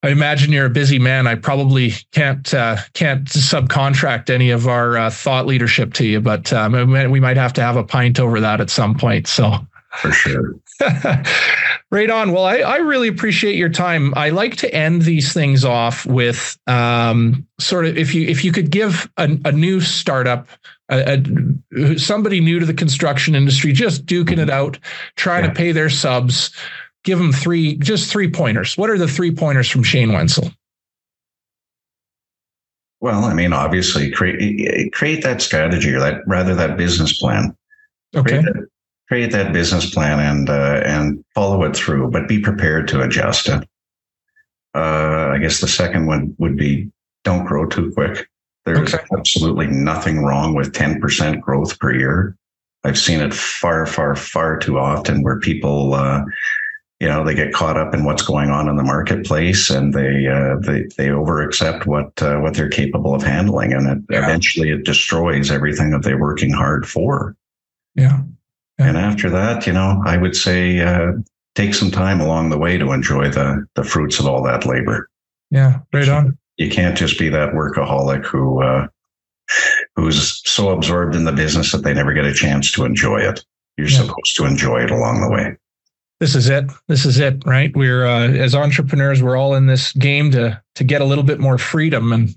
I 0.03 0.09
imagine 0.09 0.51
you're 0.51 0.67
a 0.67 0.69
busy 0.69 0.99
man. 0.99 1.25
I 1.27 1.35
probably 1.35 1.91
can't 2.11 2.53
uh, 2.53 2.77
can't 2.93 3.25
subcontract 3.25 4.29
any 4.29 4.51
of 4.51 4.67
our 4.67 4.95
uh, 4.97 5.09
thought 5.09 5.47
leadership 5.47 5.93
to 5.95 6.05
you, 6.05 6.21
but 6.21 6.53
um, 6.53 6.91
we 7.11 7.19
might 7.19 7.37
have 7.37 7.51
to 7.53 7.61
have 7.61 7.77
a 7.77 7.83
pint 7.83 8.19
over 8.19 8.39
that 8.39 8.61
at 8.61 8.69
some 8.69 8.95
point. 8.95 9.27
So 9.27 9.53
for 9.97 10.11
sure. 10.11 10.53
right 11.91 12.09
on. 12.09 12.31
Well, 12.31 12.45
I, 12.45 12.57
I 12.57 12.77
really 12.77 13.07
appreciate 13.07 13.55
your 13.55 13.69
time. 13.69 14.13
I 14.15 14.29
like 14.29 14.55
to 14.57 14.73
end 14.73 15.03
these 15.03 15.33
things 15.33 15.65
off 15.65 16.05
with 16.05 16.57
um, 16.67 17.47
sort 17.59 17.85
of 17.85 17.97
if 17.97 18.13
you 18.13 18.27
if 18.27 18.43
you 18.43 18.51
could 18.51 18.69
give 18.69 19.09
a, 19.17 19.37
a 19.45 19.51
new 19.51 19.81
startup, 19.81 20.47
a, 20.89 21.23
a, 21.75 21.97
somebody 21.97 22.39
new 22.39 22.59
to 22.59 22.65
the 22.65 22.73
construction 22.73 23.35
industry, 23.35 23.73
just 23.73 24.05
duking 24.05 24.39
it 24.39 24.49
out, 24.49 24.77
trying 25.15 25.43
yeah. 25.43 25.49
to 25.49 25.55
pay 25.55 25.71
their 25.71 25.89
subs, 25.89 26.55
give 27.03 27.17
them 27.17 27.31
three 27.31 27.75
just 27.77 28.11
three 28.11 28.29
pointers. 28.29 28.77
What 28.77 28.89
are 28.89 28.97
the 28.97 29.07
three 29.07 29.33
pointers 29.33 29.69
from 29.69 29.83
Shane 29.83 30.13
Wenzel? 30.13 30.51
Well, 32.99 33.25
I 33.25 33.33
mean, 33.33 33.53
obviously, 33.53 34.11
create 34.11 34.91
create 34.91 35.23
that 35.23 35.41
strategy 35.41 35.93
or 35.93 35.99
that 35.99 36.21
rather 36.27 36.55
that 36.55 36.77
business 36.77 37.17
plan. 37.17 37.55
Okay. 38.15 38.41
Create 38.41 38.45
that, 38.45 38.67
create 39.07 39.31
that 39.31 39.53
business 39.53 39.89
plan 39.93 40.19
and 40.19 40.49
uh, 40.49 40.81
and 40.85 41.23
follow 41.33 41.63
it 41.63 41.75
through, 41.75 42.09
but 42.11 42.27
be 42.27 42.39
prepared 42.39 42.87
to 42.89 43.01
adjust 43.01 43.47
it. 43.47 43.67
Uh, 44.75 45.29
I 45.33 45.37
guess 45.39 45.59
the 45.61 45.67
second 45.67 46.05
one 46.07 46.35
would 46.37 46.55
be 46.57 46.89
don't 47.23 47.45
grow 47.45 47.65
too 47.65 47.91
quick. 47.93 48.27
There's 48.65 48.93
Okay. 48.93 49.03
absolutely 49.17 49.67
nothing 49.67 50.23
wrong 50.23 50.53
with 50.53 50.73
10% 50.73 51.39
growth 51.39 51.79
per 51.79 51.93
year. 51.93 52.35
I've 52.83 52.97
seen 52.97 53.21
it 53.21 53.33
far, 53.33 53.85
far, 53.85 54.15
far 54.15 54.57
too 54.59 54.77
often 54.77 55.23
where 55.23 55.39
people, 55.39 55.93
uh, 55.93 56.21
you 56.99 57.07
know, 57.07 57.23
they 57.23 57.33
get 57.33 57.53
caught 57.53 57.77
up 57.77 57.93
in 57.93 58.03
what's 58.03 58.21
going 58.23 58.49
on 58.49 58.67
in 58.69 58.75
the 58.75 58.83
marketplace 58.83 59.69
and 59.69 59.93
they 59.93 60.27
uh, 60.27 60.57
they 60.59 60.85
they 60.97 61.09
over 61.09 61.41
accept 61.41 61.85
what 61.87 62.11
uh, 62.21 62.37
what 62.37 62.55
they're 62.55 62.69
capable 62.69 63.15
of 63.15 63.23
handling, 63.23 63.71
and 63.73 63.87
it, 63.87 63.97
Yeah. 64.09 64.23
eventually 64.25 64.69
it 64.71 64.83
destroys 64.83 65.49
everything 65.49 65.91
that 65.91 66.03
they're 66.03 66.19
working 66.19 66.51
hard 66.51 66.87
for. 66.87 67.35
Yeah. 67.95 68.21
And 68.79 68.95
after 68.97 69.29
that, 69.31 69.65
you 69.65 69.73
know, 69.73 70.01
I 70.05 70.17
would 70.17 70.35
say 70.35 70.79
uh, 70.81 71.13
take 71.55 71.73
some 71.73 71.89
time 71.89 72.21
along 72.21 72.49
the 72.49 72.57
way 72.59 72.77
to 72.77 72.91
enjoy 72.91 73.29
the 73.29 73.65
the 73.75 73.83
fruits 73.83 74.19
of 74.19 74.27
all 74.27 74.43
that 74.43 74.65
labor. 74.65 75.09
Yeah. 75.49 75.79
Right 75.93 76.07
on. 76.09 76.37
You 76.57 76.69
can't 76.69 76.97
just 76.97 77.17
be 77.19 77.29
that 77.29 77.53
workaholic 77.53 78.25
who 78.25 78.61
uh, 78.61 78.87
who's 79.95 80.41
so 80.49 80.69
absorbed 80.69 81.15
in 81.15 81.25
the 81.25 81.31
business 81.31 81.71
that 81.71 81.83
they 81.83 81.93
never 81.93 82.13
get 82.13 82.25
a 82.25 82.33
chance 82.33 82.71
to 82.73 82.85
enjoy 82.85 83.19
it. 83.21 83.43
You're 83.77 83.87
Yeah. 83.87 83.97
supposed 84.01 84.35
to 84.37 84.45
enjoy 84.45 84.83
it 84.83 84.91
along 84.91 85.21
the 85.21 85.29
way. 85.29 85.55
This 86.19 86.35
is 86.35 86.49
it. 86.49 86.65
This 86.87 87.05
is 87.05 87.19
it, 87.19 87.43
right? 87.45 87.75
We're 87.75 88.05
uh, 88.05 88.27
as 88.29 88.55
entrepreneurs, 88.55 89.21
we're 89.21 89.37
all 89.37 89.55
in 89.55 89.67
this 89.67 89.93
game 89.93 90.31
to 90.31 90.61
to 90.75 90.83
get 90.83 91.01
a 91.01 91.05
little 91.05 91.23
bit 91.23 91.39
more 91.39 91.57
freedom 91.57 92.11
and 92.13 92.35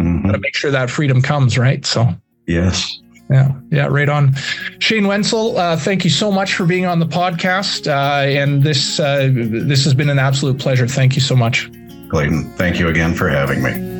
Mhm. 0.00 0.32
to 0.32 0.38
make 0.38 0.54
sure 0.56 0.70
that 0.70 0.90
freedom 0.90 1.20
comes, 1.22 1.58
right? 1.58 1.84
So 1.84 2.14
Yes. 2.46 2.98
Yeah, 3.32 3.52
yeah, 3.70 3.86
right 3.86 4.08
on. 4.08 4.34
Shane 4.78 5.06
Wenzel, 5.06 5.56
uh, 5.56 5.76
thank 5.76 6.04
you 6.04 6.10
so 6.10 6.30
much 6.30 6.54
for 6.54 6.66
being 6.66 6.84
on 6.84 6.98
the 6.98 7.06
podcast, 7.06 7.86
uh, 7.86 8.28
and 8.28 8.62
this 8.62 9.00
uh, 9.00 9.30
this 9.32 9.84
has 9.84 9.94
been 9.94 10.10
an 10.10 10.18
absolute 10.18 10.58
pleasure. 10.58 10.86
Thank 10.86 11.14
you 11.14 11.22
so 11.22 11.34
much. 11.34 11.70
Clayton, 12.10 12.52
thank 12.56 12.78
you 12.78 12.88
again 12.88 13.14
for 13.14 13.28
having 13.30 13.62
me. 13.62 13.91